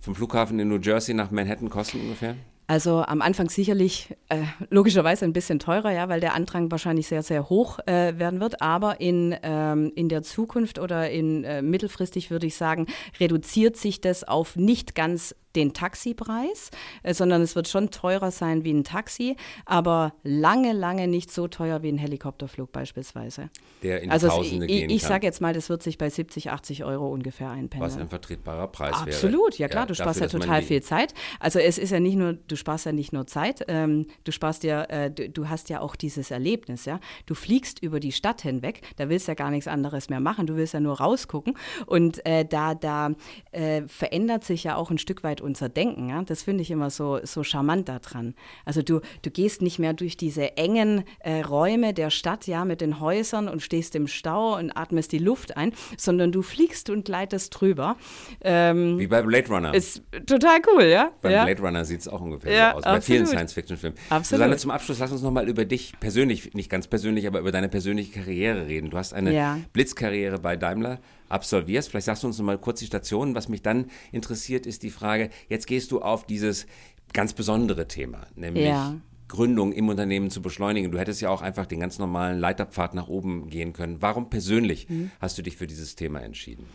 vom 0.00 0.16
Flughafen 0.16 0.58
in 0.58 0.68
New 0.68 0.80
Jersey 0.80 1.14
nach 1.14 1.30
Manhattan 1.30 1.70
kosten 1.70 2.00
ungefähr? 2.00 2.34
Also 2.66 3.02
am 3.02 3.20
Anfang 3.20 3.50
sicherlich 3.50 4.16
äh, 4.30 4.44
logischerweise 4.70 5.26
ein 5.26 5.34
bisschen 5.34 5.58
teurer, 5.58 5.90
ja, 5.90 6.08
weil 6.08 6.20
der 6.20 6.34
Andrang 6.34 6.70
wahrscheinlich 6.70 7.06
sehr, 7.06 7.22
sehr 7.22 7.50
hoch 7.50 7.78
äh, 7.86 8.18
werden 8.18 8.40
wird. 8.40 8.62
Aber 8.62 9.00
in, 9.00 9.36
ähm, 9.42 9.92
in 9.94 10.08
der 10.08 10.22
Zukunft 10.22 10.78
oder 10.78 11.10
in 11.10 11.44
äh, 11.44 11.60
mittelfristig 11.60 12.30
würde 12.30 12.46
ich 12.46 12.56
sagen, 12.56 12.86
reduziert 13.20 13.76
sich 13.76 14.00
das 14.00 14.24
auf 14.24 14.56
nicht 14.56 14.94
ganz 14.94 15.34
den 15.56 15.72
Taxipreis, 15.72 16.70
äh, 17.02 17.14
sondern 17.14 17.42
es 17.42 17.56
wird 17.56 17.68
schon 17.68 17.90
teurer 17.90 18.30
sein 18.30 18.64
wie 18.64 18.72
ein 18.72 18.84
Taxi, 18.84 19.36
aber 19.64 20.14
lange, 20.22 20.72
lange 20.72 21.08
nicht 21.08 21.30
so 21.30 21.48
teuer 21.48 21.82
wie 21.82 21.90
ein 21.90 21.98
Helikopterflug 21.98 22.72
beispielsweise. 22.72 23.50
Der 23.82 24.02
in 24.02 24.10
also 24.10 24.28
Tausende 24.28 24.66
es, 24.66 24.72
ich, 24.72 24.78
gehen 24.80 24.90
ich 24.90 25.02
sage 25.02 25.26
jetzt 25.26 25.40
mal, 25.40 25.52
das 25.52 25.68
wird 25.68 25.82
sich 25.82 25.98
bei 25.98 26.10
70, 26.10 26.50
80 26.50 26.84
Euro 26.84 27.08
ungefähr 27.08 27.50
einpendeln. 27.50 27.90
Was 27.90 27.98
ein 27.98 28.08
vertretbarer 28.08 28.68
Preis 28.68 28.94
Absolut, 28.94 29.06
wäre. 29.06 29.16
Absolut, 29.16 29.58
ja 29.58 29.68
klar, 29.68 29.86
du 29.86 29.94
sparst 29.94 30.20
dafür, 30.20 30.40
ja 30.40 30.46
total 30.46 30.62
viel 30.62 30.82
Zeit. 30.82 31.14
Also 31.40 31.58
es 31.58 31.78
ist 31.78 31.90
ja 31.90 32.00
nicht 32.00 32.16
nur, 32.16 32.34
du 32.34 32.56
sparst 32.56 32.86
ja 32.86 32.92
nicht 32.92 33.12
nur 33.12 33.26
Zeit, 33.26 33.64
ähm, 33.68 34.06
du 34.24 34.32
sparst 34.32 34.64
ja, 34.64 34.84
äh, 34.84 35.10
du, 35.10 35.28
du, 35.28 35.48
hast 35.48 35.68
ja 35.68 35.80
auch 35.80 35.96
dieses 35.96 36.30
Erlebnis, 36.30 36.84
ja. 36.84 37.00
Du 37.26 37.34
fliegst 37.34 37.80
über 37.82 38.00
die 38.00 38.12
Stadt 38.12 38.42
hinweg, 38.42 38.82
da 38.96 39.08
willst 39.08 39.28
du 39.28 39.32
ja 39.32 39.34
gar 39.34 39.50
nichts 39.50 39.68
anderes 39.68 40.08
mehr 40.08 40.20
machen, 40.20 40.46
du 40.46 40.56
willst 40.56 40.74
ja 40.74 40.80
nur 40.80 41.00
rausgucken 41.00 41.56
und 41.86 42.24
äh, 42.26 42.44
da, 42.44 42.74
da 42.74 43.10
äh, 43.52 43.82
verändert 43.86 44.44
sich 44.44 44.64
ja 44.64 44.76
auch 44.76 44.90
ein 44.90 44.98
Stück 44.98 45.22
weit 45.22 45.40
unser 45.44 45.68
Denken. 45.68 46.08
Ja? 46.08 46.22
Das 46.22 46.42
finde 46.42 46.62
ich 46.62 46.70
immer 46.70 46.90
so, 46.90 47.20
so 47.22 47.44
charmant 47.44 47.88
daran. 47.88 48.34
Also 48.64 48.82
du, 48.82 49.00
du 49.22 49.30
gehst 49.30 49.62
nicht 49.62 49.78
mehr 49.78 49.92
durch 49.92 50.16
diese 50.16 50.56
engen 50.56 51.04
äh, 51.20 51.42
Räume 51.42 51.94
der 51.94 52.10
Stadt, 52.10 52.46
ja, 52.46 52.64
mit 52.64 52.80
den 52.80 53.00
Häusern 53.00 53.48
und 53.48 53.62
stehst 53.62 53.94
im 53.94 54.06
Stau 54.06 54.56
und 54.56 54.72
atmest 54.76 55.12
die 55.12 55.18
Luft 55.18 55.56
ein, 55.56 55.72
sondern 55.96 56.32
du 56.32 56.42
fliegst 56.42 56.90
und 56.90 57.04
gleitest 57.04 57.60
drüber. 57.60 57.96
Ähm, 58.40 58.98
Wie 58.98 59.06
bei 59.06 59.22
Blade 59.22 59.48
Runner. 59.48 59.74
Ist 59.74 60.02
total 60.26 60.60
cool, 60.72 60.84
ja. 60.84 61.12
Beim 61.22 61.32
ja. 61.32 61.44
Blade 61.44 61.62
Runner 61.62 61.84
sieht 61.84 62.00
es 62.00 62.08
auch 62.08 62.20
ungefähr 62.20 62.52
ja, 62.52 62.70
so 62.72 62.78
aus. 62.78 62.84
Absolut. 62.84 63.00
Bei 63.00 63.00
vielen 63.00 63.26
Science-Fiction-Filmen. 63.26 63.98
Susanne, 64.22 64.56
zum 64.56 64.70
Abschluss 64.70 64.98
lass 64.98 65.12
uns 65.12 65.22
nochmal 65.22 65.48
über 65.48 65.64
dich 65.64 65.92
persönlich, 66.00 66.54
nicht 66.54 66.70
ganz 66.70 66.86
persönlich, 66.88 67.26
aber 67.26 67.40
über 67.40 67.52
deine 67.52 67.68
persönliche 67.68 68.12
Karriere 68.12 68.66
reden. 68.66 68.90
Du 68.90 68.96
hast 68.96 69.12
eine 69.12 69.32
ja. 69.34 69.58
Blitzkarriere 69.72 70.38
bei 70.38 70.56
Daimler 70.56 70.98
absolvierst. 71.28 71.90
Vielleicht 71.90 72.06
sagst 72.06 72.22
du 72.22 72.26
uns 72.26 72.38
noch 72.38 72.44
mal 72.44 72.58
kurz 72.58 72.80
die 72.80 72.86
Stationen. 72.86 73.34
Was 73.34 73.48
mich 73.48 73.62
dann 73.62 73.90
interessiert, 74.12 74.66
ist 74.66 74.82
die 74.82 74.90
Frage, 74.90 75.30
jetzt 75.48 75.66
gehst 75.66 75.90
du 75.92 76.00
auf 76.00 76.26
dieses 76.26 76.66
ganz 77.12 77.32
besondere 77.32 77.86
Thema, 77.88 78.26
nämlich 78.34 78.64
ja. 78.64 78.96
Gründung 79.28 79.72
im 79.72 79.88
Unternehmen 79.88 80.30
zu 80.30 80.42
beschleunigen. 80.42 80.90
Du 80.90 80.98
hättest 80.98 81.20
ja 81.20 81.30
auch 81.30 81.42
einfach 81.42 81.66
den 81.66 81.80
ganz 81.80 81.98
normalen 81.98 82.38
Leiterpfad 82.38 82.94
nach 82.94 83.08
oben 83.08 83.48
gehen 83.48 83.72
können. 83.72 84.02
Warum 84.02 84.30
persönlich 84.30 84.88
mhm. 84.88 85.10
hast 85.20 85.38
du 85.38 85.42
dich 85.42 85.56
für 85.56 85.66
dieses 85.66 85.96
Thema 85.96 86.20
entschieden? 86.20 86.66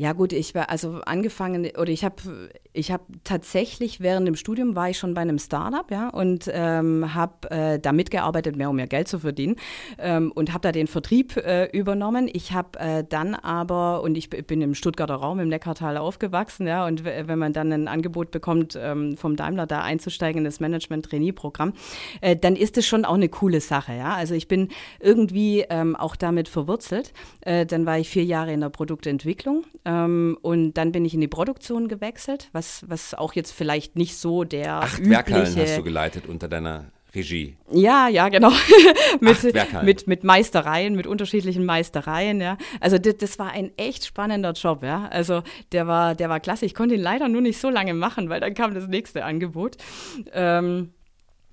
Ja 0.00 0.14
gut, 0.14 0.32
ich 0.32 0.54
war 0.54 0.70
also 0.70 1.02
angefangen 1.04 1.72
oder 1.76 1.90
ich 1.90 2.06
habe 2.06 2.48
ich 2.72 2.90
habe 2.90 3.02
tatsächlich 3.22 4.00
während 4.00 4.26
dem 4.26 4.34
Studium 4.34 4.74
war 4.74 4.88
ich 4.88 4.96
schon 4.96 5.12
bei 5.12 5.20
einem 5.20 5.38
Startup 5.38 5.90
ja 5.90 6.08
und 6.08 6.48
ähm, 6.50 7.14
habe 7.14 7.50
äh, 7.50 7.78
da 7.78 7.92
mitgearbeitet 7.92 8.56
mehr 8.56 8.70
um 8.70 8.76
mehr 8.76 8.86
Geld 8.86 9.08
zu 9.08 9.18
verdienen 9.18 9.56
ähm, 9.98 10.32
und 10.32 10.54
habe 10.54 10.62
da 10.62 10.72
den 10.72 10.86
Vertrieb 10.86 11.36
äh, 11.36 11.66
übernommen. 11.76 12.30
Ich 12.32 12.52
habe 12.52 12.78
äh, 12.78 13.04
dann 13.06 13.34
aber 13.34 14.00
und 14.02 14.16
ich 14.16 14.30
bin 14.30 14.62
im 14.62 14.74
Stuttgarter 14.74 15.16
Raum 15.16 15.38
im 15.38 15.48
Neckartal 15.48 15.98
aufgewachsen 15.98 16.66
ja 16.66 16.86
und 16.86 17.04
wenn 17.04 17.38
man 17.38 17.52
dann 17.52 17.70
ein 17.70 17.86
Angebot 17.86 18.30
bekommt 18.30 18.78
ähm, 18.80 19.18
vom 19.18 19.36
Daimler 19.36 19.66
da 19.66 19.82
einzusteigen 19.82 20.38
in 20.38 20.44
das 20.44 20.60
Management 20.60 21.10
Trainee 21.10 21.32
Programm, 21.32 21.74
äh, 22.22 22.36
dann 22.36 22.56
ist 22.56 22.78
es 22.78 22.86
schon 22.86 23.04
auch 23.04 23.16
eine 23.16 23.28
coole 23.28 23.60
Sache 23.60 23.92
ja. 23.92 24.14
Also 24.14 24.34
ich 24.34 24.48
bin 24.48 24.68
irgendwie 24.98 25.66
ähm, 25.68 25.94
auch 25.94 26.16
damit 26.16 26.48
verwurzelt. 26.48 27.12
Äh, 27.42 27.66
dann 27.66 27.84
war 27.84 27.98
ich 27.98 28.08
vier 28.08 28.24
Jahre 28.24 28.54
in 28.54 28.60
der 28.62 28.70
Produktentwicklung 28.70 29.66
ähm, 29.90 30.38
und 30.42 30.74
dann 30.74 30.92
bin 30.92 31.04
ich 31.04 31.14
in 31.14 31.20
die 31.20 31.28
Produktion 31.28 31.88
gewechselt, 31.88 32.48
was, 32.52 32.84
was 32.88 33.14
auch 33.14 33.34
jetzt 33.34 33.52
vielleicht 33.52 33.96
nicht 33.96 34.16
so 34.16 34.44
der 34.44 34.74
Acht 34.74 34.98
übliche... 34.98 35.10
Werkhallen 35.10 35.56
hast 35.56 35.78
du 35.78 35.82
geleitet 35.82 36.26
unter 36.26 36.48
deiner 36.48 36.86
Regie. 37.12 37.56
Ja, 37.72 38.06
ja, 38.08 38.28
genau. 38.28 38.52
mit, 39.20 39.42
mit, 39.82 40.06
mit 40.06 40.22
Meistereien, 40.22 40.94
mit 40.94 41.08
unterschiedlichen 41.08 41.64
Meistereien, 41.64 42.40
ja. 42.40 42.56
Also 42.78 42.98
das, 42.98 43.16
das, 43.16 43.38
war 43.40 43.50
ein 43.50 43.72
echt 43.76 44.04
spannender 44.04 44.52
Job, 44.52 44.84
ja. 44.84 45.08
Also 45.08 45.42
der 45.72 45.88
war, 45.88 46.14
der 46.14 46.28
war 46.28 46.38
klasse. 46.38 46.66
Ich 46.66 46.74
konnte 46.74 46.94
ihn 46.94 47.00
leider 47.00 47.28
nur 47.28 47.40
nicht 47.40 47.58
so 47.58 47.68
lange 47.68 47.94
machen, 47.94 48.28
weil 48.28 48.40
dann 48.40 48.54
kam 48.54 48.74
das 48.74 48.86
nächste 48.86 49.24
Angebot. 49.24 49.76
Ähm, 50.32 50.92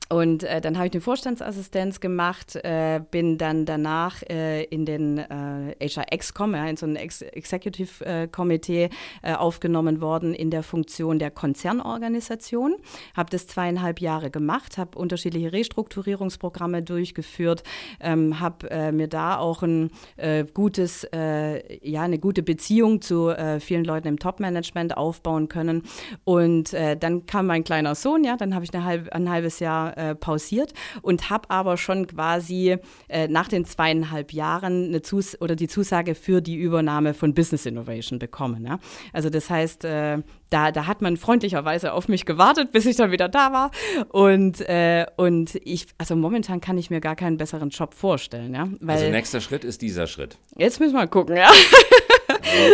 und 0.10 0.44
äh, 0.44 0.62
dann 0.62 0.78
habe 0.78 0.88
ich 0.88 0.94
eine 0.94 1.02
Vorstandsassistenz 1.02 2.00
gemacht, 2.00 2.56
äh, 2.56 3.02
bin 3.12 3.38
dann 3.38 3.66
danach 3.66 4.24
äh, 4.24 4.64
in 4.64 4.86
den 4.86 5.18
äh, 5.18 5.76
HR-Excom, 5.80 6.54
ja, 6.54 6.66
in 6.68 6.78
so 6.78 6.86
ein 6.86 6.96
Ex 6.96 7.22
Executive-Komitee 7.22 8.90
äh, 9.22 9.34
aufgenommen 9.34 10.00
worden 10.00 10.34
in 10.34 10.50
der 10.50 10.64
Funktion 10.64 11.20
der 11.20 11.32
Konzernorganisation. 11.32 12.76
Habe 13.16 13.30
das 13.30 13.48
zweieinhalb 13.48 14.00
Jahre 14.00 14.32
gemacht, 14.32 14.78
habe 14.78 14.98
unterschiedliche 14.98 15.52
Restrukturierungsprogramme 15.52 16.84
durchgeführt, 16.84 17.64
ähm, 18.00 18.40
habe 18.40 18.70
äh, 18.72 18.92
mir 18.92 19.08
da 19.08 19.38
auch 19.38 19.62
ein 19.62 19.92
äh, 20.16 20.46
gutes, 20.46 21.04
äh, 21.14 21.88
ja, 21.88 22.04
eine 22.04 22.20
gute 22.20 22.44
Beziehung 22.44 23.02
zu 23.02 23.30
äh, 23.30 23.60
vielen 23.60 23.84
Leuten 23.84 24.08
im 24.08 24.20
Top-Management 24.20 24.96
aufbauen 24.96 25.50
können. 25.50 25.84
Und 26.24 26.74
äh, 26.74 26.96
dann 26.96 27.26
kam 27.26 27.48
mein 27.48 27.66
kleiner 27.66 27.96
Sohn, 27.96 28.24
ja, 28.24 28.38
dann 28.38 28.56
habe 28.56 28.64
ich 28.64 28.74
eine 28.74 28.86
halb, 28.86 29.10
ein 29.10 29.30
halbes 29.30 29.60
Jahr 29.60 29.97
äh, 29.98 30.16
pausiert 30.16 30.74
und 31.02 31.30
habe 31.30 31.50
aber 31.50 31.78
schon 31.78 32.08
quasi 32.08 32.78
äh, 33.10 33.28
nach 33.28 33.48
den 33.48 33.66
zweieinhalb 33.66 34.34
Jahren 34.34 34.86
eine 34.86 35.02
Zus 35.02 35.40
oder 35.42 35.56
die 35.56 35.68
Zusage 35.68 36.16
für 36.16 36.42
die 36.42 36.56
Übernahme 36.56 37.14
von 37.14 37.34
Business 37.34 37.66
Innovation 37.66 38.20
bekommen. 38.20 38.66
Ja? 38.66 38.80
Also 39.14 39.30
das 39.30 39.50
heißt, 39.50 39.86
äh, 39.86 40.20
da, 40.50 40.72
da 40.72 40.88
hat 40.88 41.02
man 41.02 41.18
freundlicherweise 41.18 41.94
auf 41.94 42.08
mich 42.08 42.26
gewartet, 42.26 42.72
bis 42.72 42.86
ich 42.86 42.96
dann 42.96 43.12
wieder 43.12 43.28
da 43.28 43.52
war. 43.52 43.72
Und, 44.10 44.62
äh, 44.62 45.06
und 45.18 45.56
ich, 45.64 45.88
also 45.98 46.16
momentan 46.16 46.62
kann 46.62 46.78
ich 46.78 46.90
mir 46.90 47.02
gar 47.02 47.16
keinen 47.16 47.38
besseren 47.38 47.70
Job 47.70 47.94
vorstellen. 47.94 48.54
Ja? 48.54 48.70
Weil, 48.80 48.98
also 48.98 49.12
nächster 49.12 49.42
Schritt 49.42 49.64
ist 49.64 49.82
dieser 49.82 50.08
Schritt. 50.08 50.38
Jetzt 50.56 50.80
müssen 50.80 50.96
wir 50.96 51.08
gucken, 51.08 51.36
ja. 51.36 51.50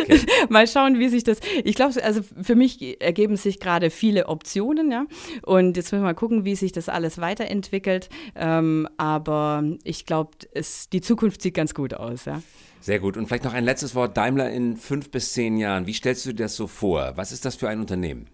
Okay. 0.01 0.19
Mal 0.49 0.67
schauen, 0.67 0.99
wie 0.99 1.09
sich 1.09 1.23
das. 1.23 1.39
Ich 1.63 1.75
glaube, 1.75 2.03
also 2.03 2.21
für 2.41 2.55
mich 2.55 3.01
ergeben 3.01 3.35
sich 3.35 3.59
gerade 3.59 3.89
viele 3.89 4.27
Optionen, 4.27 4.91
ja. 4.91 5.05
Und 5.43 5.77
jetzt 5.77 5.91
müssen 5.91 6.03
wir 6.03 6.07
mal 6.07 6.13
gucken, 6.13 6.45
wie 6.45 6.55
sich 6.55 6.71
das 6.71 6.89
alles 6.89 7.19
weiterentwickelt. 7.19 8.09
Ähm, 8.35 8.87
aber 8.97 9.63
ich 9.83 10.05
glaube, 10.05 10.31
die 10.91 11.01
Zukunft 11.01 11.41
sieht 11.41 11.53
ganz 11.53 11.73
gut 11.73 11.93
aus, 11.93 12.25
ja. 12.25 12.41
Sehr 12.81 12.99
gut. 12.99 13.15
Und 13.15 13.27
vielleicht 13.27 13.45
noch 13.45 13.53
ein 13.53 13.63
letztes 13.63 13.95
Wort. 13.95 14.17
Daimler 14.17 14.49
in 14.49 14.75
fünf 14.75 15.09
bis 15.09 15.33
zehn 15.33 15.57
Jahren. 15.57 15.87
Wie 15.87 15.93
stellst 15.93 16.25
du 16.25 16.31
dir 16.31 16.43
das 16.43 16.55
so 16.55 16.67
vor? 16.67 17.13
Was 17.15 17.31
ist 17.31 17.45
das 17.45 17.55
für 17.55 17.69
ein 17.69 17.79
Unternehmen? 17.79 18.27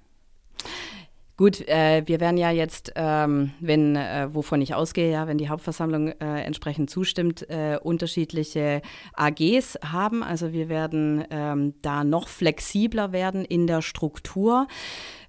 Gut, 1.39 1.65
äh, 1.69 2.04
wir 2.06 2.19
werden 2.19 2.36
ja 2.36 2.52
jetzt, 2.52 2.91
ähm, 2.97 3.52
wenn, 3.62 3.95
äh, 3.95 4.28
wovon 4.34 4.60
ich 4.60 4.75
ausgehe, 4.75 5.10
ja, 5.10 5.25
wenn 5.25 5.38
die 5.38 5.47
Hauptversammlung 5.47 6.10
äh, 6.10 6.41
entsprechend 6.41 6.89
zustimmt, 6.89 7.49
äh, 7.49 7.80
unterschiedliche 7.82 8.82
AGs 9.13 9.80
haben. 9.82 10.21
Also 10.21 10.52
wir 10.52 10.67
werden 10.67 11.23
ähm, 11.30 11.75
da 11.82 12.04
noch 12.04 12.28
flexibler 12.28 13.13
werden 13.13 13.45
in 13.45 13.67
der 13.67 13.82
Struktur. 13.82 14.67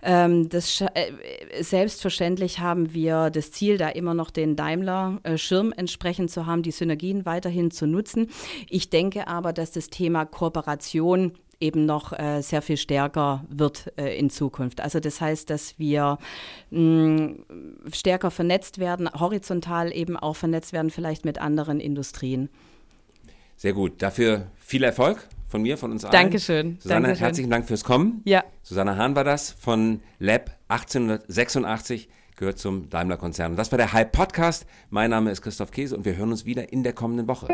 Ähm, 0.02 0.48
das, 0.48 0.80
äh, 0.80 1.12
selbstverständlich 1.60 2.58
haben 2.58 2.92
wir 2.92 3.30
das 3.30 3.52
Ziel, 3.52 3.78
da 3.78 3.88
immer 3.88 4.14
noch 4.14 4.32
den 4.32 4.56
Daimler-Schirm 4.56 5.72
entsprechend 5.76 6.32
zu 6.32 6.44
haben, 6.44 6.64
die 6.64 6.72
Synergien 6.72 7.24
weiterhin 7.24 7.70
zu 7.70 7.86
nutzen. 7.86 8.30
Ich 8.68 8.90
denke 8.90 9.28
aber, 9.28 9.52
dass 9.52 9.70
das 9.70 9.90
Thema 9.90 10.24
Kooperation 10.24 11.34
eben 11.60 11.84
noch 11.86 12.18
äh, 12.18 12.40
sehr 12.42 12.62
viel 12.62 12.76
stärker 12.76 13.44
wird 13.48 13.92
äh, 13.96 14.18
in 14.18 14.30
Zukunft. 14.30 14.80
Also 14.80 14.98
das 14.98 15.20
heißt, 15.20 15.50
dass 15.50 15.78
wir 15.78 16.18
mh, 16.70 17.34
stärker 17.92 18.30
vernetzt 18.30 18.78
werden, 18.78 19.08
horizontal 19.12 19.94
eben 19.94 20.16
auch 20.16 20.36
vernetzt 20.36 20.72
werden, 20.72 20.90
vielleicht 20.90 21.24
mit 21.24 21.38
anderen 21.38 21.78
Industrien. 21.80 22.48
Sehr 23.56 23.74
gut. 23.74 24.00
Dafür 24.02 24.46
viel 24.58 24.82
Erfolg 24.82 25.28
von 25.46 25.60
mir, 25.62 25.76
von 25.76 25.90
uns 25.92 26.04
allen. 26.04 26.12
Dankeschön. 26.12 26.78
Susanne, 26.80 27.08
Dankeschön. 27.08 27.24
herzlichen 27.26 27.50
Dank 27.50 27.66
fürs 27.66 27.84
Kommen. 27.84 28.22
Ja. 28.24 28.42
Susanne 28.62 28.96
Hahn 28.96 29.14
war 29.14 29.24
das 29.24 29.50
von 29.50 30.00
Lab 30.18 30.56
1886 30.68 32.08
gehört 32.36 32.58
zum 32.58 32.88
Daimler-Konzern. 32.88 33.54
Das 33.56 33.70
war 33.70 33.76
der 33.76 33.92
Hype 33.92 34.12
Podcast. 34.12 34.64
Mein 34.88 35.10
Name 35.10 35.30
ist 35.30 35.42
Christoph 35.42 35.72
Käse 35.72 35.94
und 35.94 36.06
wir 36.06 36.16
hören 36.16 36.30
uns 36.30 36.46
wieder 36.46 36.72
in 36.72 36.82
der 36.82 36.94
kommenden 36.94 37.28
Woche. 37.28 37.48